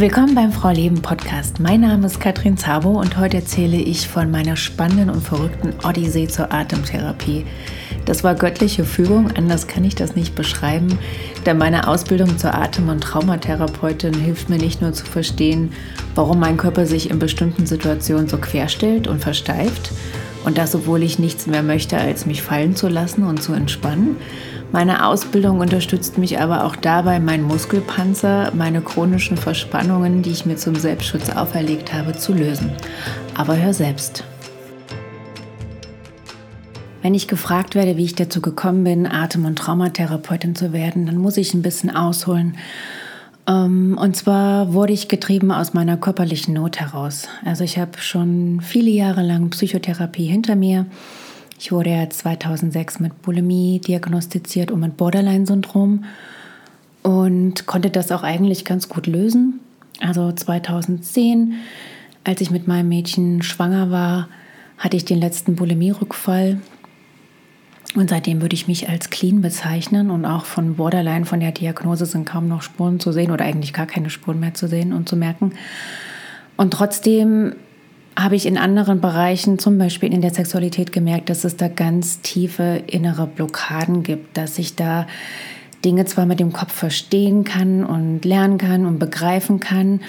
[0.00, 1.58] Willkommen beim Frau Leben Podcast.
[1.58, 6.28] Mein Name ist Katrin Zabo und heute erzähle ich von meiner spannenden und verrückten Odyssee
[6.28, 7.44] zur Atemtherapie.
[8.04, 11.00] Das war göttliche Fügung, anders kann ich das nicht beschreiben,
[11.46, 15.72] denn meine Ausbildung zur Atem- und Traumatherapeutin hilft mir nicht nur zu verstehen,
[16.14, 19.90] warum mein Körper sich in bestimmten Situationen so querstellt und versteift
[20.44, 24.16] und das, obwohl ich nichts mehr möchte, als mich fallen zu lassen und zu entspannen,
[24.70, 30.56] meine Ausbildung unterstützt mich aber auch dabei, meinen Muskelpanzer, meine chronischen Verspannungen, die ich mir
[30.56, 32.72] zum Selbstschutz auferlegt habe, zu lösen.
[33.34, 34.24] Aber hör selbst.
[37.00, 41.16] Wenn ich gefragt werde, wie ich dazu gekommen bin, Atem- und Traumatherapeutin zu werden, dann
[41.16, 42.56] muss ich ein bisschen ausholen.
[43.48, 47.28] Ähm, und zwar wurde ich getrieben aus meiner körperlichen Not heraus.
[47.44, 50.86] Also ich habe schon viele Jahre lang Psychotherapie hinter mir
[51.58, 56.04] ich wurde ja 2006 mit Bulimie diagnostiziert und mit Borderline-Syndrom
[57.02, 59.60] und konnte das auch eigentlich ganz gut lösen.
[60.00, 61.54] Also 2010,
[62.24, 64.28] als ich mit meinem Mädchen schwanger war,
[64.78, 66.60] hatte ich den letzten Bulimie-Rückfall.
[67.96, 72.06] Und seitdem würde ich mich als clean bezeichnen und auch von Borderline, von der Diagnose
[72.06, 75.08] sind kaum noch Spuren zu sehen oder eigentlich gar keine Spuren mehr zu sehen und
[75.08, 75.52] zu merken.
[76.56, 77.54] Und trotzdem
[78.18, 82.20] habe ich in anderen Bereichen, zum Beispiel in der Sexualität, gemerkt, dass es da ganz
[82.20, 85.06] tiefe innere Blockaden gibt, dass ich da
[85.84, 90.00] Dinge zwar mit dem Kopf verstehen kann und lernen kann und begreifen kann,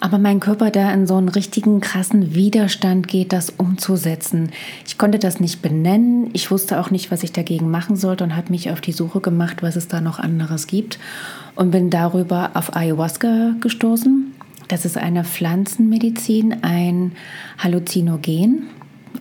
[0.00, 4.50] aber mein Körper da in so einen richtigen krassen Widerstand geht, das umzusetzen.
[4.86, 8.36] Ich konnte das nicht benennen, ich wusste auch nicht, was ich dagegen machen sollte und
[8.36, 10.98] habe mich auf die Suche gemacht, was es da noch anderes gibt
[11.56, 14.37] und bin darüber auf Ayahuasca gestoßen.
[14.68, 17.12] Das ist eine Pflanzenmedizin, ein
[17.58, 18.68] Halluzinogen.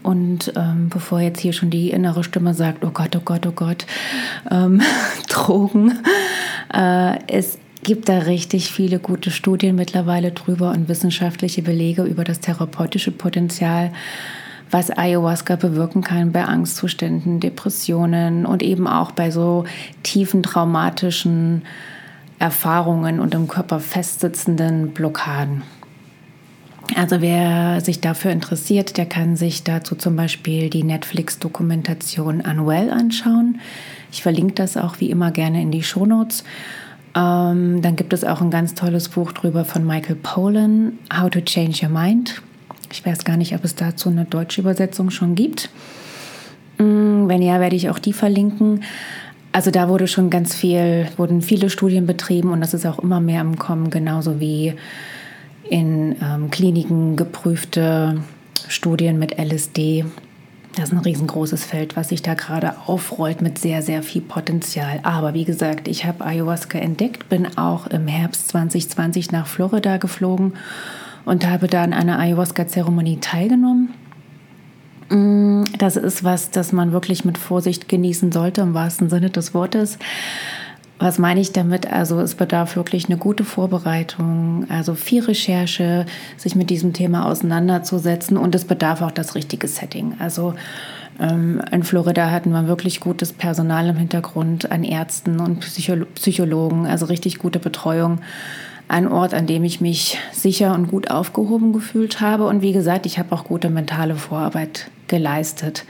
[0.03, 3.51] Und ähm, bevor jetzt hier schon die innere Stimme sagt, oh Gott, oh Gott, oh
[3.51, 3.85] Gott,
[4.51, 4.81] ähm,
[5.29, 5.99] Drogen,
[6.73, 12.41] äh, es gibt da richtig viele gute Studien mittlerweile drüber und wissenschaftliche Belege über das
[12.41, 13.91] therapeutische Potenzial,
[14.69, 19.63] was Ayahuasca bewirken kann bei Angstzuständen, Depressionen und eben auch bei so
[20.03, 21.61] tiefen traumatischen
[22.39, 25.63] Erfahrungen und im Körper festsitzenden Blockaden.
[26.95, 33.59] Also wer sich dafür interessiert, der kann sich dazu zum Beispiel die Netflix-Dokumentation Unwell anschauen.
[34.11, 36.43] Ich verlinke das auch wie immer gerne in die Shownotes.
[37.15, 41.41] Ähm, dann gibt es auch ein ganz tolles Buch drüber von Michael Pollan, How to
[41.41, 42.41] Change Your Mind.
[42.91, 45.69] Ich weiß gar nicht, ob es dazu eine deutsche Übersetzung schon gibt.
[46.77, 48.83] Mm, wenn ja, werde ich auch die verlinken.
[49.57, 53.19] Also da wurde schon ganz viel, wurden viele Studien betrieben und das ist auch immer
[53.19, 54.75] mehr im Kommen, genauso wie
[55.67, 58.21] in ähm, Kliniken geprüfte
[58.67, 60.05] Studien mit LSD.
[60.75, 64.99] Das ist ein riesengroßes Feld, was sich da gerade aufrollt mit sehr, sehr viel Potenzial.
[65.01, 70.53] Aber wie gesagt, ich habe Ayahuasca entdeckt, bin auch im Herbst 2020 nach Florida geflogen
[71.25, 73.91] und habe da an einer Ayahuasca-Zeremonie teilgenommen.
[75.09, 79.53] Mm, das ist was, das man wirklich mit Vorsicht genießen sollte, im wahrsten Sinne des
[79.53, 79.97] Wortes.
[80.99, 81.91] Was meine ich damit?
[81.91, 86.07] Also es bedarf wirklich eine gute Vorbereitung, also viel Recherche,
[86.37, 90.15] sich mit diesem Thema auseinanderzusetzen und es bedarf auch das richtige Setting.
[90.17, 90.55] Also
[91.19, 95.59] ähm, in Florida hatten wir wirklich gutes Personal im Hintergrund an Ärzten und
[96.15, 98.19] Psychologen, also richtig gute Betreuung
[98.87, 102.45] ein Ort, an dem ich mich sicher und gut aufgehoben gefühlt habe.
[102.45, 105.85] Und wie gesagt, ich habe auch gute mentale Vorarbeit geleistet.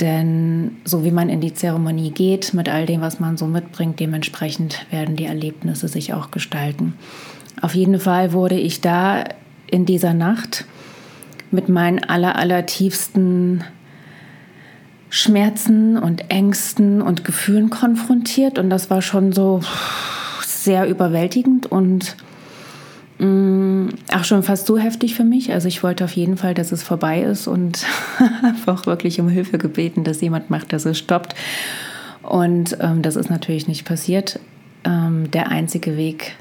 [0.00, 4.00] Denn so wie man in die Zeremonie geht, mit all dem, was man so mitbringt,
[4.00, 6.94] dementsprechend werden die Erlebnisse sich auch gestalten.
[7.60, 9.24] Auf jeden Fall wurde ich da
[9.70, 10.64] in dieser Nacht
[11.52, 13.62] mit meinen aller, aller tiefsten
[15.08, 18.58] Schmerzen und Ängsten und Gefühlen konfrontiert.
[18.58, 19.60] Und das war schon so
[20.64, 22.16] sehr überwältigend und
[23.18, 25.52] mh, mm, auch schon fast so heftig für mich.
[25.52, 27.84] Also ich wollte auf jeden Fall, dass es vorbei ist und
[28.42, 31.34] einfach wirklich um Hilfe gebeten, dass jemand macht, dass es stoppt.
[32.22, 34.38] Und ähm, das ist natürlich nicht passiert.
[34.84, 36.36] Ähm, der einzige Weg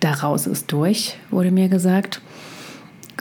[0.00, 2.20] daraus ist durch, wurde mir gesagt.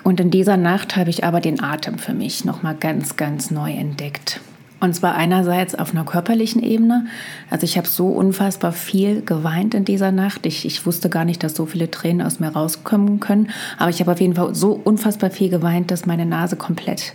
[0.03, 3.71] Und in dieser Nacht habe ich aber den Atem für mich nochmal ganz, ganz neu
[3.71, 4.39] entdeckt.
[4.79, 7.05] Und zwar einerseits auf einer körperlichen Ebene.
[7.49, 10.45] Also ich habe so unfassbar viel geweint in dieser Nacht.
[10.45, 13.49] Ich, ich wusste gar nicht, dass so viele Tränen aus mir rauskommen können.
[13.77, 17.13] Aber ich habe auf jeden Fall so unfassbar viel geweint, dass meine Nase komplett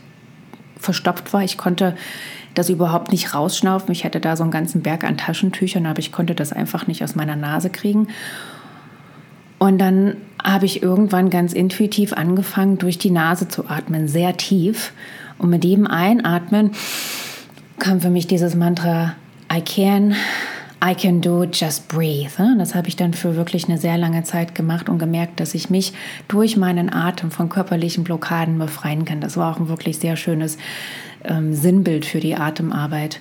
[0.76, 1.42] verstopft war.
[1.42, 1.96] Ich konnte
[2.52, 3.92] das überhaupt nicht rausschnaufen.
[3.92, 7.02] Ich hatte da so einen ganzen Berg an Taschentüchern, aber ich konnte das einfach nicht
[7.02, 8.08] aus meiner Nase kriegen.
[9.58, 14.92] Und dann habe ich irgendwann ganz intuitiv angefangen, durch die Nase zu atmen, sehr tief.
[15.38, 16.72] Und mit jedem Einatmen
[17.78, 19.14] kam für mich dieses Mantra
[19.52, 20.14] I can,
[20.84, 22.32] I can do just breathe.
[22.58, 25.70] Das habe ich dann für wirklich eine sehr lange Zeit gemacht und gemerkt, dass ich
[25.70, 25.92] mich
[26.28, 29.20] durch meinen Atem von körperlichen Blockaden befreien kann.
[29.20, 30.58] Das war auch ein wirklich sehr schönes
[31.24, 33.20] ähm, Sinnbild für die Atemarbeit.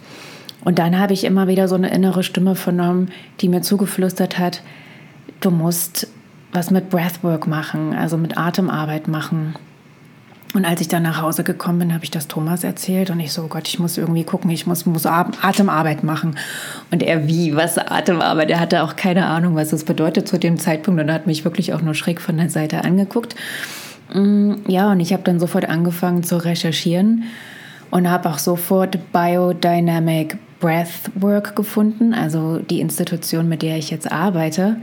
[0.63, 3.11] Und dann habe ich immer wieder so eine innere Stimme vernommen,
[3.41, 4.61] die mir zugeflüstert hat,
[5.41, 6.07] du musst
[6.53, 9.55] was mit Breathwork machen, also mit Atemarbeit machen.
[10.53, 13.33] Und als ich dann nach Hause gekommen bin, habe ich das Thomas erzählt und ich
[13.33, 16.37] so, Gott, ich muss irgendwie gucken, ich muss, muss Atemarbeit machen.
[16.91, 18.51] Und er, wie, was Atemarbeit?
[18.51, 21.73] Er hatte auch keine Ahnung, was das bedeutet zu dem Zeitpunkt und hat mich wirklich
[21.73, 23.35] auch nur schräg von der Seite angeguckt.
[24.13, 27.23] Mm, ja, und ich habe dann sofort angefangen zu recherchieren
[27.89, 34.77] und habe auch sofort Biodynamic Breathwork gefunden, also die Institution, mit der ich jetzt arbeite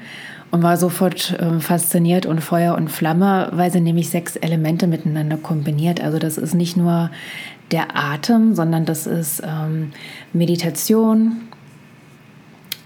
[0.50, 5.36] und war sofort äh, fasziniert und Feuer und Flamme, weil sie nämlich sechs Elemente miteinander
[5.36, 6.00] kombiniert.
[6.00, 7.10] Also das ist nicht nur
[7.70, 9.92] der Atem, sondern das ist ähm,
[10.32, 11.42] Meditation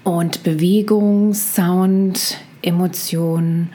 [0.02, 3.70] und Bewegung, Sound, Emotion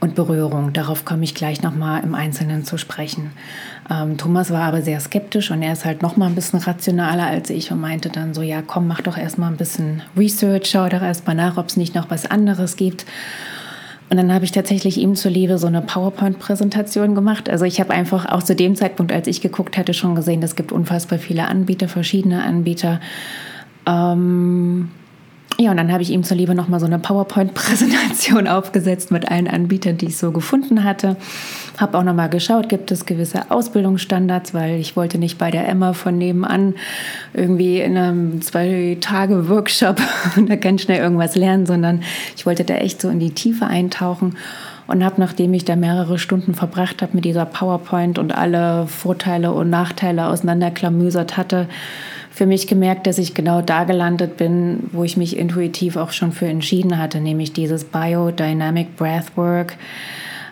[0.00, 0.72] und Berührung.
[0.72, 3.30] Darauf komme ich gleich nochmal im Einzelnen zu sprechen.
[3.90, 7.50] Ähm, Thomas war aber sehr skeptisch und er ist halt nochmal ein bisschen rationaler als
[7.50, 11.02] ich und meinte dann so, ja komm, mach doch erstmal ein bisschen Research, schau doch
[11.02, 13.04] erstmal nach, ob es nicht noch was anderes gibt.
[14.08, 17.48] Und dann habe ich tatsächlich ihm zuliebe so eine PowerPoint-Präsentation gemacht.
[17.48, 20.54] Also ich habe einfach auch zu dem Zeitpunkt, als ich geguckt hatte, schon gesehen, es
[20.54, 23.00] gibt unfassbar viele Anbieter, verschiedene Anbieter.
[23.86, 24.90] Ähm,
[25.62, 29.46] ja, und dann habe ich ihm zur Liebe nochmal so eine PowerPoint-Präsentation aufgesetzt mit allen
[29.46, 31.16] Anbietern, die ich so gefunden hatte.
[31.78, 35.92] Habe auch nochmal geschaut, gibt es gewisse Ausbildungsstandards, weil ich wollte nicht bei der Emma
[35.92, 36.74] von nebenan
[37.32, 40.00] irgendwie in einem zwei-Tage-Workshop
[40.48, 42.02] da ganz schnell irgendwas lernen, sondern
[42.36, 44.36] ich wollte da echt so in die Tiefe eintauchen
[44.88, 49.52] und habe, nachdem ich da mehrere Stunden verbracht habe mit dieser PowerPoint und alle Vorteile
[49.52, 51.68] und Nachteile auseinanderklamüsert hatte,
[52.42, 56.32] für mich gemerkt, dass ich genau da gelandet bin, wo ich mich intuitiv auch schon
[56.32, 59.76] für entschieden hatte, nämlich dieses Biodynamic Breathwork.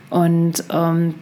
[0.09, 1.17] Und ähm,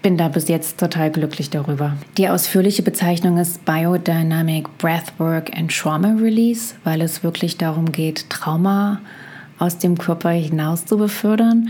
[0.00, 1.98] bin da bis jetzt total glücklich darüber.
[2.16, 9.02] Die ausführliche Bezeichnung ist Biodynamic Breathwork and Trauma Release, weil es wirklich darum geht, Trauma
[9.58, 11.68] aus dem Körper hinaus zu befördern.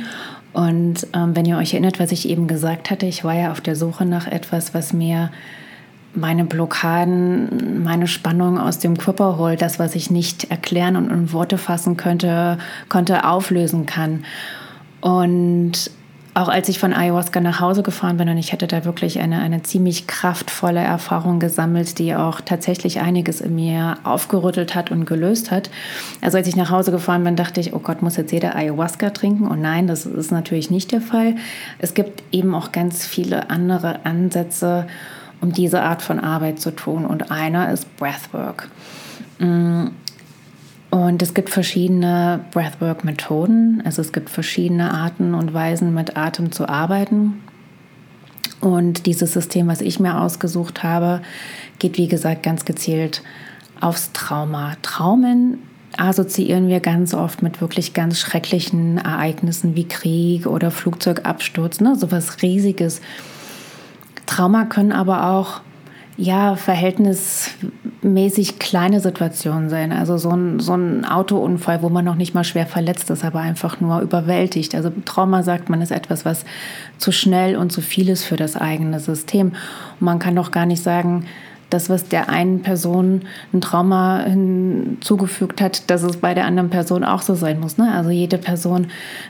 [0.52, 3.60] Und ähm, wenn ihr euch erinnert, was ich eben gesagt hatte, ich war ja auf
[3.60, 5.30] der Suche nach etwas, was mir
[6.14, 11.32] meine Blockaden, meine Spannung aus dem Körper holt, das, was ich nicht erklären und in
[11.32, 12.58] Worte fassen könnte,
[12.88, 14.24] konnte auflösen kann.
[15.00, 15.90] Und
[16.34, 19.38] auch als ich von Ayahuasca nach Hause gefahren bin und ich hatte da wirklich eine,
[19.38, 25.52] eine ziemlich kraftvolle Erfahrung gesammelt, die auch tatsächlich einiges in mir aufgerüttelt hat und gelöst
[25.52, 25.70] hat.
[26.20, 29.10] Also als ich nach Hause gefahren bin, dachte ich, oh Gott, muss jetzt jeder Ayahuasca
[29.10, 29.46] trinken?
[29.46, 31.36] Und nein, das ist natürlich nicht der Fall.
[31.78, 34.88] Es gibt eben auch ganz viele andere Ansätze,
[35.44, 37.04] um diese Art von Arbeit zu tun.
[37.04, 38.70] Und einer ist Breathwork.
[39.38, 39.88] Mm.
[40.90, 43.82] Und es gibt verschiedene Breathwork-Methoden.
[43.84, 47.42] Also es gibt verschiedene Arten und Weisen, mit Atem zu arbeiten.
[48.60, 51.20] Und dieses System, was ich mir ausgesucht habe,
[51.78, 53.22] geht wie gesagt ganz gezielt
[53.80, 54.76] aufs Trauma.
[54.80, 55.58] Traumen
[55.98, 61.96] assoziieren wir ganz oft mit wirklich ganz schrecklichen Ereignissen wie Krieg oder Flugzeugabsturz, ne?
[61.96, 63.00] so was Riesiges
[64.26, 65.60] Trauma können aber auch
[66.16, 69.90] ja, verhältnismäßig kleine Situationen sein.
[69.90, 73.40] Also so ein, so ein Autounfall, wo man noch nicht mal schwer verletzt ist, aber
[73.40, 74.76] einfach nur überwältigt.
[74.76, 76.44] Also Trauma, sagt man, ist etwas, was
[76.98, 79.48] zu schnell und zu viel ist für das eigene System.
[79.48, 81.26] Und man kann doch gar nicht sagen,
[81.70, 83.22] das, was der einen Person
[83.52, 87.78] ein Trauma hinzugefügt hat, dass es bei der anderen Person auch so sein muss.
[87.78, 87.92] Ne?
[87.92, 88.86] Also jede Person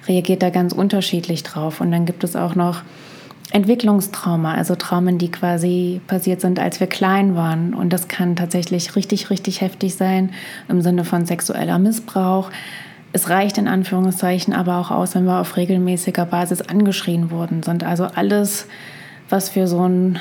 [0.06, 1.80] reagiert da ganz unterschiedlich drauf.
[1.80, 2.82] Und dann gibt es auch noch
[3.54, 7.72] Entwicklungstrauma, also Traumen, die quasi passiert sind, als wir klein waren.
[7.72, 10.30] Und das kann tatsächlich richtig, richtig heftig sein
[10.68, 12.50] im Sinne von sexueller Missbrauch.
[13.12, 17.84] Es reicht in Anführungszeichen aber auch aus, wenn wir auf regelmäßiger Basis angeschrien worden sind.
[17.84, 18.66] Also alles,
[19.28, 20.18] was für so einen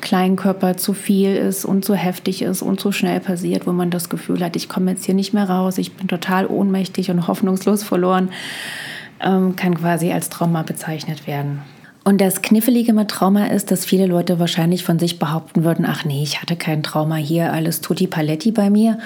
[0.00, 3.90] kleinen Körper zu viel ist und zu heftig ist und zu schnell passiert, wo man
[3.90, 7.26] das Gefühl hat, ich komme jetzt hier nicht mehr raus, ich bin total ohnmächtig und
[7.26, 8.28] hoffnungslos verloren,
[9.20, 11.62] ähm, kann quasi als Trauma bezeichnet werden.
[12.06, 16.04] Und das Knifflige mit Trauma ist, dass viele Leute wahrscheinlich von sich behaupten würden, ach
[16.04, 18.98] nee, ich hatte kein Trauma hier, alles tutti paletti bei mir.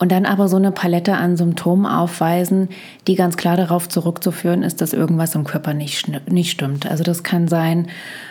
[0.00, 2.68] Und dann aber so eine Palette an Symptomen aufweisen,
[3.06, 6.84] die ganz klar darauf zurückzuführen ist, dass irgendwas im Körper nicht, nicht stimmt.
[6.84, 7.86] Also das kann sein,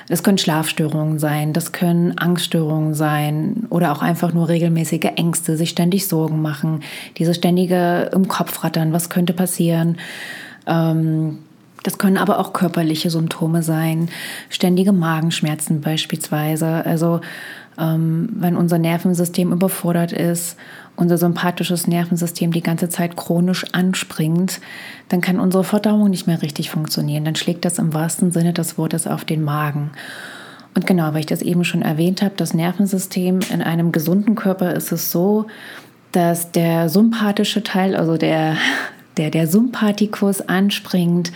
[0.09, 5.69] das können Schlafstörungen sein, das können Angststörungen sein oder auch einfach nur regelmäßige Ängste, sich
[5.69, 6.81] ständig Sorgen machen,
[7.17, 9.95] diese ständige im Kopf rattern, was könnte passieren.
[10.67, 11.37] Ähm,
[11.83, 14.09] das können aber auch körperliche Symptome sein,
[14.49, 16.85] ständige Magenschmerzen beispielsweise.
[16.85, 17.21] Also
[17.79, 20.57] Ähm, wenn unser Nervensystem überfordert ist,
[20.97, 24.59] unser sympathisches Nervensystem die ganze Zeit chronisch anspringt,
[25.07, 27.23] dann kann unsere Verdauung nicht mehr richtig funktionieren.
[27.23, 29.91] Dann schlägt das im wahrsten Sinne des Wortes auf den Magen.
[30.75, 34.73] Und genau, weil ich das eben schon erwähnt habe, das Nervensystem in einem gesunden Körper
[34.73, 35.47] ist es so,
[36.11, 38.57] dass der sympathische Teil, also der,
[39.15, 41.31] der, der Sympathikus anspringt,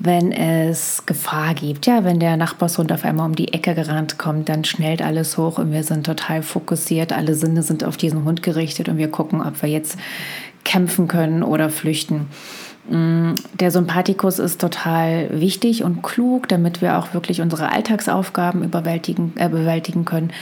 [0.00, 1.86] wenn es Gefahr gibt.
[1.86, 5.58] Ja, wenn der Nachbarshund auf einmal um die Ecke gerannt kommt, dann schnellt alles hoch
[5.58, 7.12] und wir sind total fokussiert.
[7.12, 9.98] Alle Sinne sind auf diesen Hund gerichtet und wir gucken, ob wir jetzt
[10.64, 12.26] kämpfen können oder flüchten.
[12.88, 19.32] Mm, der Sympathikus ist total wichtig und klug, damit wir auch wirklich unsere Alltagsaufgaben überwältigen,
[19.36, 20.32] äh, bewältigen können.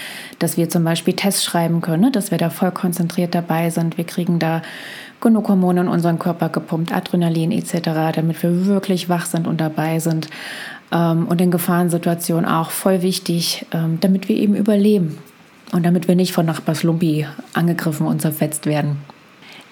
[0.41, 2.11] Dass wir zum Beispiel Tests schreiben können, ne?
[2.11, 3.97] dass wir da voll konzentriert dabei sind.
[3.97, 4.61] Wir kriegen da
[5.25, 9.99] genug Hormone in unseren Körper gepumpt, Adrenalin etc., damit wir wirklich wach sind und dabei
[9.99, 10.29] sind.
[10.93, 15.19] Ähm, und in Gefahrensituationen auch voll wichtig, ähm, damit wir eben überleben
[15.73, 18.99] und damit wir nicht von Nachbars Lumpi angegriffen und zerfetzt werden.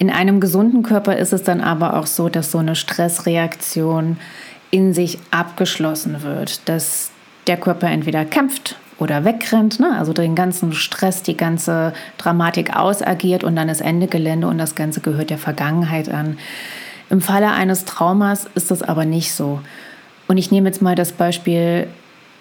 [0.00, 4.16] In einem gesunden Körper ist es dann aber auch so, dass so eine Stressreaktion
[4.72, 7.12] in sich abgeschlossen wird, dass
[7.46, 9.98] der Körper entweder kämpft oder wegrennt, ne?
[9.98, 14.76] also den ganzen Stress, die ganze Dramatik ausagiert und dann ist Ende Gelände und das
[14.76, 16.38] Ganze gehört der Vergangenheit an.
[17.10, 19.60] Im Falle eines Traumas ist das aber nicht so.
[20.28, 21.88] Und ich nehme jetzt mal das Beispiel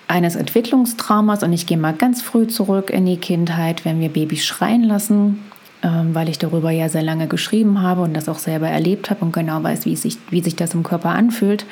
[0.08, 4.46] eines Entwicklungstraumas und ich gehe mal ganz früh zurück in die Kindheit, wenn wir Babys
[4.46, 5.40] schreien lassen,
[5.82, 9.26] ähm, weil ich darüber ja sehr lange geschrieben habe und das auch selber erlebt habe
[9.26, 11.66] und genau weiß, wie sich, wie sich das im Körper anfühlt.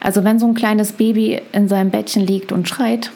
[0.00, 3.12] Also wenn so ein kleines Baby in seinem Bettchen liegt und schreit,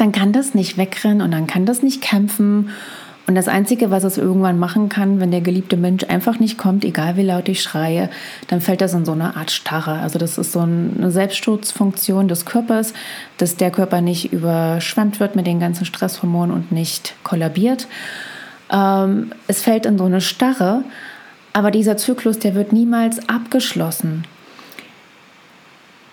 [0.00, 2.70] dann kann das nicht wegrennen und dann kann das nicht kämpfen.
[3.26, 6.84] Und das Einzige, was es irgendwann machen kann, wenn der geliebte Mensch einfach nicht kommt,
[6.84, 8.08] egal wie laut ich schreie,
[8.48, 10.00] dann fällt das in so eine Art Starre.
[10.00, 12.92] Also das ist so eine Selbstschutzfunktion des Körpers,
[13.36, 17.86] dass der Körper nicht überschwemmt wird mit den ganzen Stresshormonen und nicht kollabiert.
[18.72, 20.82] Ähm, es fällt in so eine Starre,
[21.52, 24.24] aber dieser Zyklus, der wird niemals abgeschlossen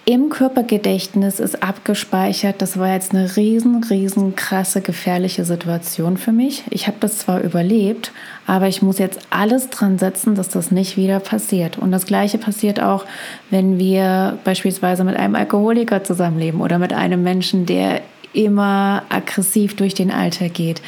[0.08, 6.64] im Körpergedächtnis ist abgespeichert, das war jetzt eine riesen, riesen krasse, gefährliche Situation für mich.
[6.70, 8.14] Ich habe das zwar überlebt,
[8.46, 11.78] aber ich muss jetzt alles dran setzen, dass das nicht wieder passiert.
[11.78, 13.04] Und das Gleiche passiert auch,
[13.50, 18.00] wenn wir beispielsweise mit einem Alkoholiker zusammenleben oder mit einem Menschen, der
[18.32, 20.82] immer aggressiv durch den Alltag geht.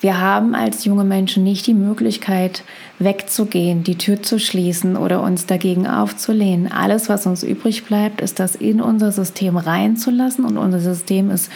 [0.00, 2.64] Wir haben als junge Menschen nicht die Möglichkeit,
[2.98, 6.70] wegzugehen, die Tür zu schließen oder uns dagegen aufzulehnen.
[6.70, 11.50] Alles, was uns übrig bleibt, ist das in unser System reinzulassen und unser System ist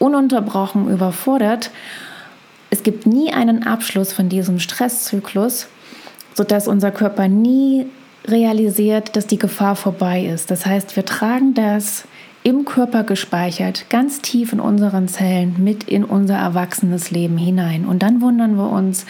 [0.00, 1.70] ununterbrochen überfordert.
[2.70, 5.68] Es gibt nie einen Abschluss von diesem Stresszyklus,
[6.34, 7.86] sodass unser Körper nie
[8.26, 10.50] realisiert, dass die Gefahr vorbei ist.
[10.50, 12.04] Das heißt, wir tragen das
[12.44, 17.84] im Körper gespeichert, ganz tief in unseren Zellen mit in unser erwachsenes Leben hinein.
[17.84, 19.06] Und dann wundern wir uns,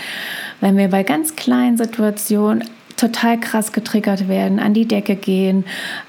[0.60, 2.64] wenn wir bei ganz kleinen Situationen
[2.96, 5.64] total krass getriggert werden, an die Decke gehen,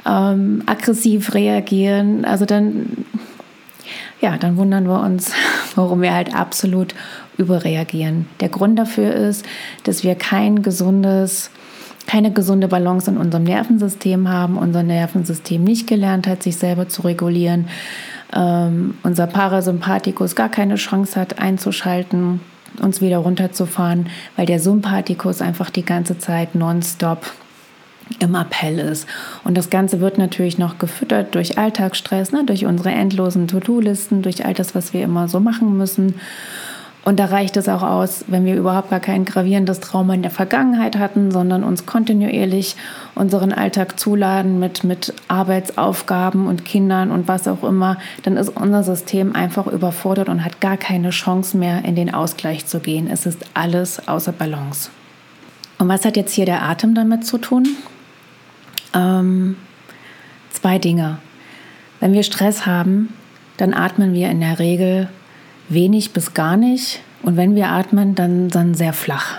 [0.05, 2.25] ähm, aggressiv reagieren.
[2.25, 3.05] Also dann,
[4.21, 5.31] ja, dann wundern wir uns,
[5.75, 6.93] warum wir halt absolut
[7.37, 8.27] überreagieren.
[8.41, 9.45] Der Grund dafür ist,
[9.85, 11.49] dass wir kein gesundes
[12.07, 17.03] keine gesunde Balance in unserem Nervensystem haben, unser Nervensystem nicht gelernt hat, sich selber zu
[17.03, 17.67] regulieren,
[18.35, 22.41] ähm, unser Parasympathikus gar keine Chance hat einzuschalten,
[22.81, 27.31] uns wieder runterzufahren, weil der Sympathikus einfach die ganze Zeit nonstop
[28.19, 29.07] im Appell ist.
[29.43, 34.45] Und das Ganze wird natürlich noch gefüttert durch Alltagsstress, ne, durch unsere endlosen To-Do-Listen, durch
[34.45, 36.15] all das, was wir immer so machen müssen.
[37.05, 40.31] Und da reicht es auch aus, wenn wir überhaupt gar kein gravierendes Trauma in der
[40.31, 42.77] Vergangenheit hatten, sondern uns kontinuierlich
[43.13, 48.83] unseren Alltag zuladen mit, mit Arbeitsaufgaben und Kindern und was auch immer, dann ist unser
[48.83, 53.09] System einfach überfordert und hat gar keine Chance mehr, in den Ausgleich zu gehen.
[53.11, 54.89] Es ist alles außer Balance.
[55.79, 57.67] Und was hat jetzt hier der Atem damit zu tun?
[58.93, 59.57] Ähm,
[60.51, 61.17] zwei Dinge.
[61.99, 63.13] Wenn wir Stress haben,
[63.57, 65.09] dann atmen wir in der Regel
[65.69, 67.01] wenig bis gar nicht.
[67.21, 69.37] Und wenn wir atmen, dann, dann sehr flach.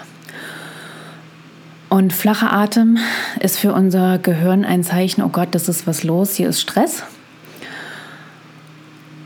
[1.90, 2.98] Und flacher Atem
[3.40, 7.04] ist für unser Gehirn ein Zeichen, oh Gott, das ist was los, hier ist Stress.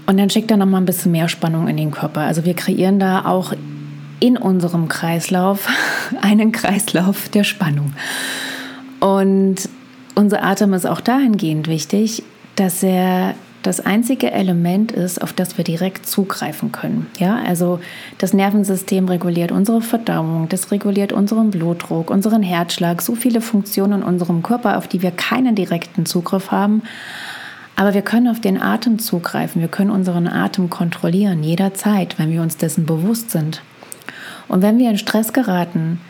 [0.07, 2.23] Und dann schickt er nochmal ein bisschen mehr Spannung in den Körper.
[2.23, 3.53] Also wir kreieren da auch
[4.21, 5.69] in unserem Kreislauf
[6.21, 7.93] einen Kreislauf der Spannung.
[9.01, 9.69] Und
[10.15, 12.23] unser Atem ist auch dahingehend wichtig,
[12.57, 17.07] dass er das einzige Element ist, auf das wir direkt zugreifen können.
[17.19, 17.81] Ja, also
[18.19, 24.03] das Nervensystem reguliert unsere Verdauung, das reguliert unseren Blutdruck, unseren Herzschlag, so viele Funktionen in
[24.03, 26.83] unserem Körper, auf die wir keinen direkten Zugriff haben.
[27.75, 32.43] Aber wir können auf den Atem zugreifen, wir können unseren Atem kontrollieren, jederzeit, wenn wir
[32.43, 33.63] uns dessen bewusst sind.
[34.49, 36.01] Und wenn wir in Stress geraten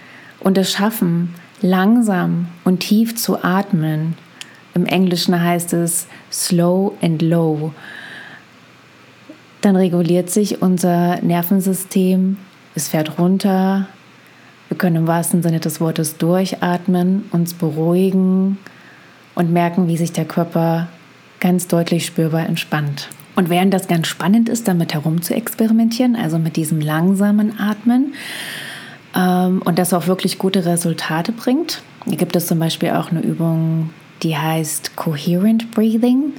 [0.41, 4.15] und es schaffen, langsam und tief zu atmen,
[4.79, 7.73] im Englischen heißt es slow and low,
[9.61, 12.37] dann reguliert sich unser Nervensystem,
[12.75, 13.89] es fährt runter,
[14.69, 18.59] wir können im wahrsten Sinne des Wortes durchatmen, uns beruhigen
[19.35, 20.89] und merken, wie sich der Körper
[21.41, 23.09] ganz deutlich spürbar entspannt.
[23.35, 28.15] Und während das ganz spannend ist, damit herum zu experimentieren, also mit diesem langsamen Atmen
[29.17, 33.91] ähm, und das auch wirklich gute Resultate bringt, gibt es zum Beispiel auch eine Übung,
[34.23, 36.33] die heißt Coherent Breathing.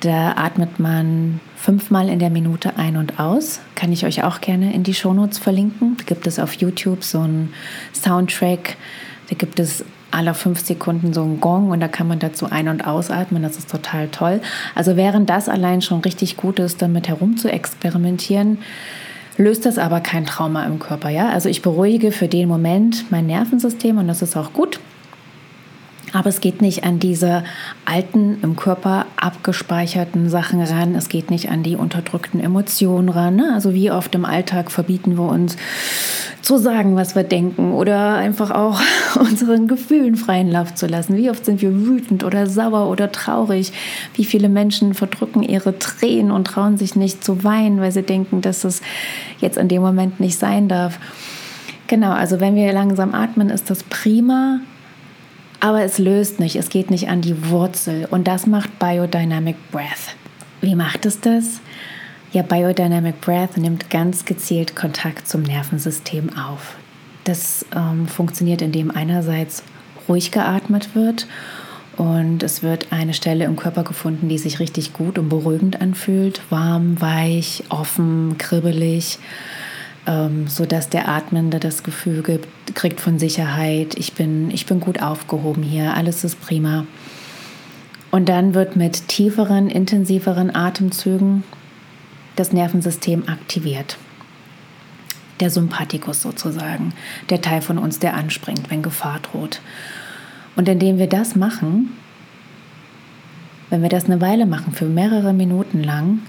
[0.00, 3.60] Da atmet man fünfmal in der Minute ein und aus.
[3.74, 5.96] Kann ich euch auch gerne in die Shownotes verlinken.
[5.96, 7.52] Da gibt es auf YouTube so einen
[7.92, 8.76] Soundtrack.
[9.28, 12.68] Da gibt es alle fünf Sekunden so einen Gong und da kann man dazu ein-
[12.68, 13.42] und ausatmen.
[13.42, 14.40] Das ist total toll.
[14.74, 18.58] Also während das allein schon richtig gut ist, damit herum zu experimentieren,
[19.36, 21.10] löst das aber kein Trauma im Körper.
[21.10, 21.28] Ja?
[21.30, 24.80] Also ich beruhige für den Moment mein Nervensystem und das ist auch gut.
[26.12, 27.44] Aber es geht nicht an diese
[27.84, 30.94] alten, im Körper abgespeicherten Sachen ran.
[30.94, 33.36] Es geht nicht an die unterdrückten Emotionen ran.
[33.36, 33.52] Ne?
[33.54, 35.56] Also wie oft im Alltag verbieten wir uns
[36.40, 38.80] zu sagen, was wir denken oder einfach auch
[39.20, 41.16] unseren Gefühlen freien Lauf zu lassen.
[41.16, 43.72] Wie oft sind wir wütend oder sauer oder traurig?
[44.14, 48.40] Wie viele Menschen verdrücken ihre Tränen und trauen sich nicht zu weinen, weil sie denken,
[48.40, 48.80] dass es
[49.40, 50.98] jetzt in dem Moment nicht sein darf.
[51.86, 54.60] Genau, also wenn wir langsam atmen, ist das prima.
[55.60, 58.06] Aber es löst nicht, es geht nicht an die Wurzel.
[58.10, 60.16] Und das macht Biodynamic Breath.
[60.60, 61.60] Wie macht es das?
[62.32, 66.76] Ja, Biodynamic Breath nimmt ganz gezielt Kontakt zum Nervensystem auf.
[67.24, 69.62] Das ähm, funktioniert, indem einerseits
[70.08, 71.26] ruhig geatmet wird
[71.98, 76.40] und es wird eine Stelle im Körper gefunden, die sich richtig gut und beruhigend anfühlt.
[76.48, 79.18] Warm, weich, offen, kribbelig
[80.08, 85.02] ähm, sodass der Atmende das Gefühl gibt, kriegt von Sicherheit, ich bin, ich bin gut
[85.02, 86.86] aufgehoben hier, alles ist prima.
[88.10, 91.44] Und dann wird mit tieferen, intensiveren Atemzügen
[92.36, 93.98] das Nervensystem aktiviert.
[95.40, 96.94] Der Sympathikus sozusagen,
[97.28, 99.60] der Teil von uns, der anspringt, wenn Gefahr droht.
[100.56, 101.90] Und indem wir das machen,
[103.68, 106.20] wenn wir das eine Weile machen, für mehrere Minuten lang,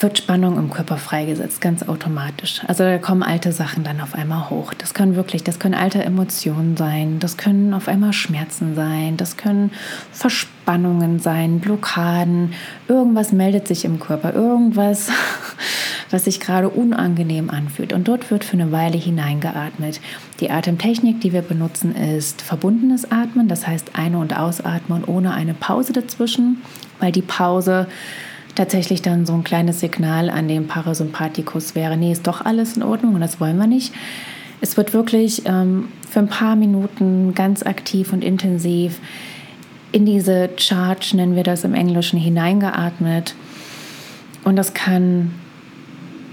[0.00, 2.62] wird Spannung im Körper freigesetzt, ganz automatisch.
[2.66, 4.72] Also da kommen alte Sachen dann auf einmal hoch.
[4.74, 9.36] Das können wirklich, das können alte Emotionen sein, das können auf einmal Schmerzen sein, das
[9.36, 9.72] können
[10.12, 12.52] Verspannungen sein, Blockaden.
[12.86, 15.10] Irgendwas meldet sich im Körper, irgendwas,
[16.10, 17.92] was sich gerade unangenehm anfühlt.
[17.92, 20.00] Und dort wird für eine Weile hineingeatmet.
[20.40, 25.54] Die Atemtechnik, die wir benutzen, ist verbundenes Atmen, das heißt Ein- und Ausatmen ohne eine
[25.54, 26.62] Pause dazwischen,
[27.00, 27.88] weil die Pause
[28.58, 32.82] tatsächlich dann so ein kleines Signal an den Parasympathikus wäre, nee, ist doch alles in
[32.82, 33.94] Ordnung und das wollen wir nicht.
[34.60, 38.98] Es wird wirklich ähm, für ein paar Minuten ganz aktiv und intensiv
[39.92, 43.36] in diese Charge, nennen wir das im Englischen, hineingeatmet.
[44.42, 45.34] Und das kann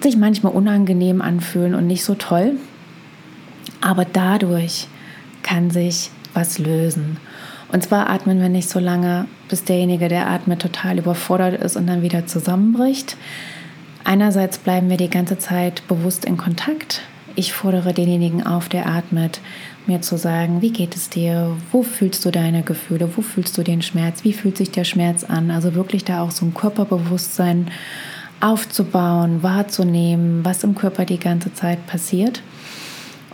[0.02, 2.54] sich manchmal unangenehm anfühlen und nicht so toll.
[3.82, 4.88] Aber dadurch
[5.44, 7.18] kann sich was lösen.
[7.72, 11.88] Und zwar atmen wir nicht so lange, bis derjenige, der atmet, total überfordert ist und
[11.88, 13.18] dann wieder zusammenbricht.
[14.04, 17.02] Einerseits bleiben wir die ganze Zeit bewusst in Kontakt.
[17.36, 19.42] Ich fordere denjenigen auf, der atmet,
[19.88, 21.58] mir zu sagen, wie geht es dir?
[21.72, 23.10] Wo fühlst du deine Gefühle?
[23.16, 24.24] Wo fühlst du den Schmerz?
[24.24, 25.52] Wie fühlt sich der Schmerz an?
[25.52, 27.68] Also wirklich da auch so ein Körperbewusstsein
[28.40, 32.42] aufzubauen, wahrzunehmen, was im Körper die ganze Zeit passiert.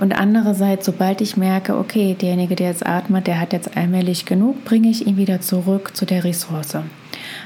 [0.01, 4.65] Und andererseits, sobald ich merke, okay, derjenige, der jetzt atmet, der hat jetzt allmählich genug,
[4.65, 6.75] bringe ich ihn wieder zurück zu der Ressource.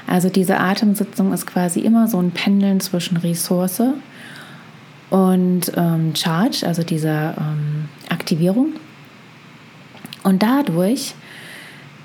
[0.06, 3.82] Also diese Atemsitzung ist quasi immer so ein Pendeln zwischen Ressource
[5.10, 8.68] und ähm, Charge, also dieser ähm, Aktivierung.
[10.22, 11.14] Und dadurch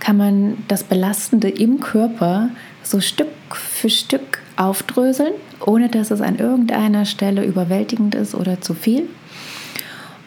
[0.02, 2.50] kann man das Belastende im Körper
[2.84, 5.32] so Stück für Stück aufdröseln,
[5.66, 9.08] ohne dass es an irgendeiner Stelle überwältigend ist oder zu viel.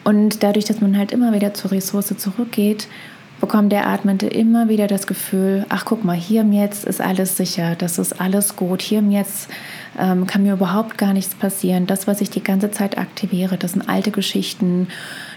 [0.05, 2.87] Und dadurch, dass man halt immer wieder zur Ressource zurückgeht,
[3.41, 7.35] bekommt der Atmende immer wieder das Gefühl, ach guck mal, hier im Jetzt ist alles
[7.35, 9.49] sicher, das ist alles gut, hier im Jetzt
[9.99, 11.87] ähm, kann mir überhaupt gar nichts passieren.
[11.87, 14.87] Das, was ich die ganze Zeit aktiviere, das sind alte Geschichten,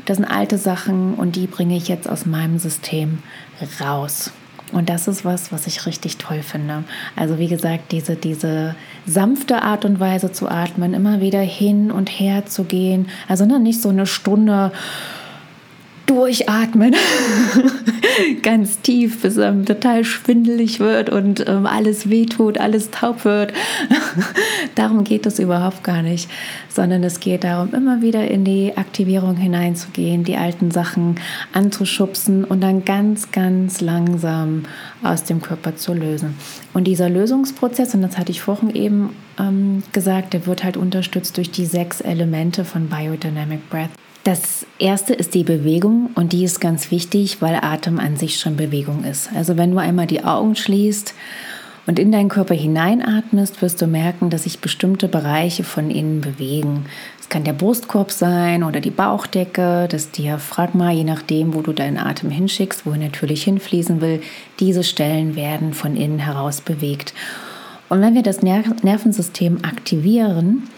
[0.05, 3.19] das sind alte Sachen und die bringe ich jetzt aus meinem System
[3.81, 4.33] raus.
[4.73, 6.85] Und das ist was, was ich richtig toll finde.
[7.17, 8.75] Also wie gesagt, diese, diese
[9.07, 13.09] sanfte Art und Weise zu atmen, immer wieder hin und her zu gehen.
[13.29, 14.73] Also ne, nicht so eine Stunde
[16.09, 16.95] durchatmen,
[18.43, 23.53] ganz tief, bis einem total schwindelig wird und ähm, alles wehtut, alles taub wird.
[24.75, 26.29] darum geht es überhaupt gar nicht,
[26.69, 31.17] sondern es geht darum, immer wieder in die Aktivierung hineinzugehen, die alten Sachen
[31.53, 34.65] anzuschubsen und dann ganz, ganz langsam
[35.03, 36.35] aus dem Körper zu lösen.
[36.73, 41.37] Und dieser Lösungsprozess, und das hatte ich vorhin eben ähm, gesagt, der wird halt unterstützt
[41.37, 43.91] durch die sechs Elemente von Biodynamic Breath.
[44.29, 48.59] Das erste ist die Bewegung und die ist ganz wichtig, weil Atem an sich schon
[48.59, 49.31] Bewegung ist.
[49.35, 51.15] Also wenn du einmal die Augen schließt
[51.87, 56.85] und in deinen Körper hineinatmest, wirst du merken, dass sich bestimmte Bereiche von innen bewegen.
[57.19, 61.97] Es kann der Brustkorb sein oder die Bauchdecke, das Diaphragma, je nachdem, wo du deinen
[61.97, 64.21] Atem hinschickst, wo er natürlich hinfließen will.
[64.61, 67.15] Diese Stellen werden von innen heraus bewegt.
[67.89, 70.69] Und wenn wir das Nervensystem aktivieren,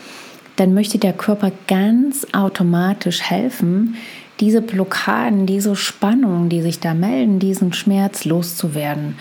[0.61, 3.97] dann möchte der Körper ganz automatisch helfen,
[4.41, 9.15] diese Blockaden, diese Spannungen, die sich da melden, diesen Schmerz loszuwerden.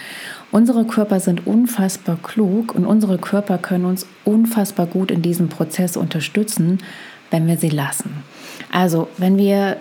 [0.52, 5.96] Unsere Körper sind unfassbar klug und unsere Körper können uns unfassbar gut in diesem Prozess
[5.96, 6.80] unterstützen,
[7.32, 8.12] wenn wir sie lassen.
[8.74, 9.78] Also, wenn wir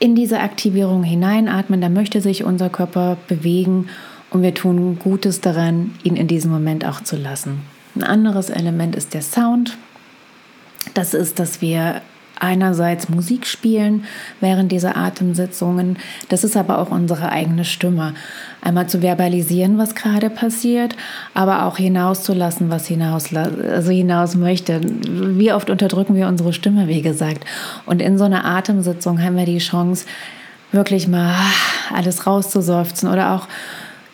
[0.00, 3.86] in diese Aktivierung hineinatmen, dann möchte sich unser Körper bewegen
[4.30, 7.60] und wir tun Gutes daran, ihn in diesem Moment auch zu lassen.
[7.94, 9.78] Ein anderes Element ist der Sound.
[10.94, 12.02] Das ist, dass wir
[12.42, 14.04] einerseits Musik spielen
[14.40, 15.96] während dieser Atemsitzungen.
[16.28, 18.14] Das ist aber auch unsere eigene Stimme.
[18.60, 20.96] Einmal zu verbalisieren, was gerade passiert,
[21.34, 24.80] aber auch hinauszulassen, was hinaus, also hinaus möchte.
[24.82, 27.44] Wie oft unterdrücken wir unsere Stimme, wie gesagt.
[27.86, 30.06] Und in so einer Atemsitzung haben wir die Chance,
[30.72, 31.34] wirklich mal
[31.94, 33.46] alles rauszuseufzen oder auch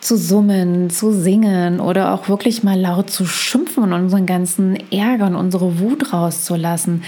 [0.01, 5.27] zu summen, zu singen oder auch wirklich mal laut zu schimpfen und unseren ganzen Ärger
[5.27, 7.03] und unsere Wut rauszulassen.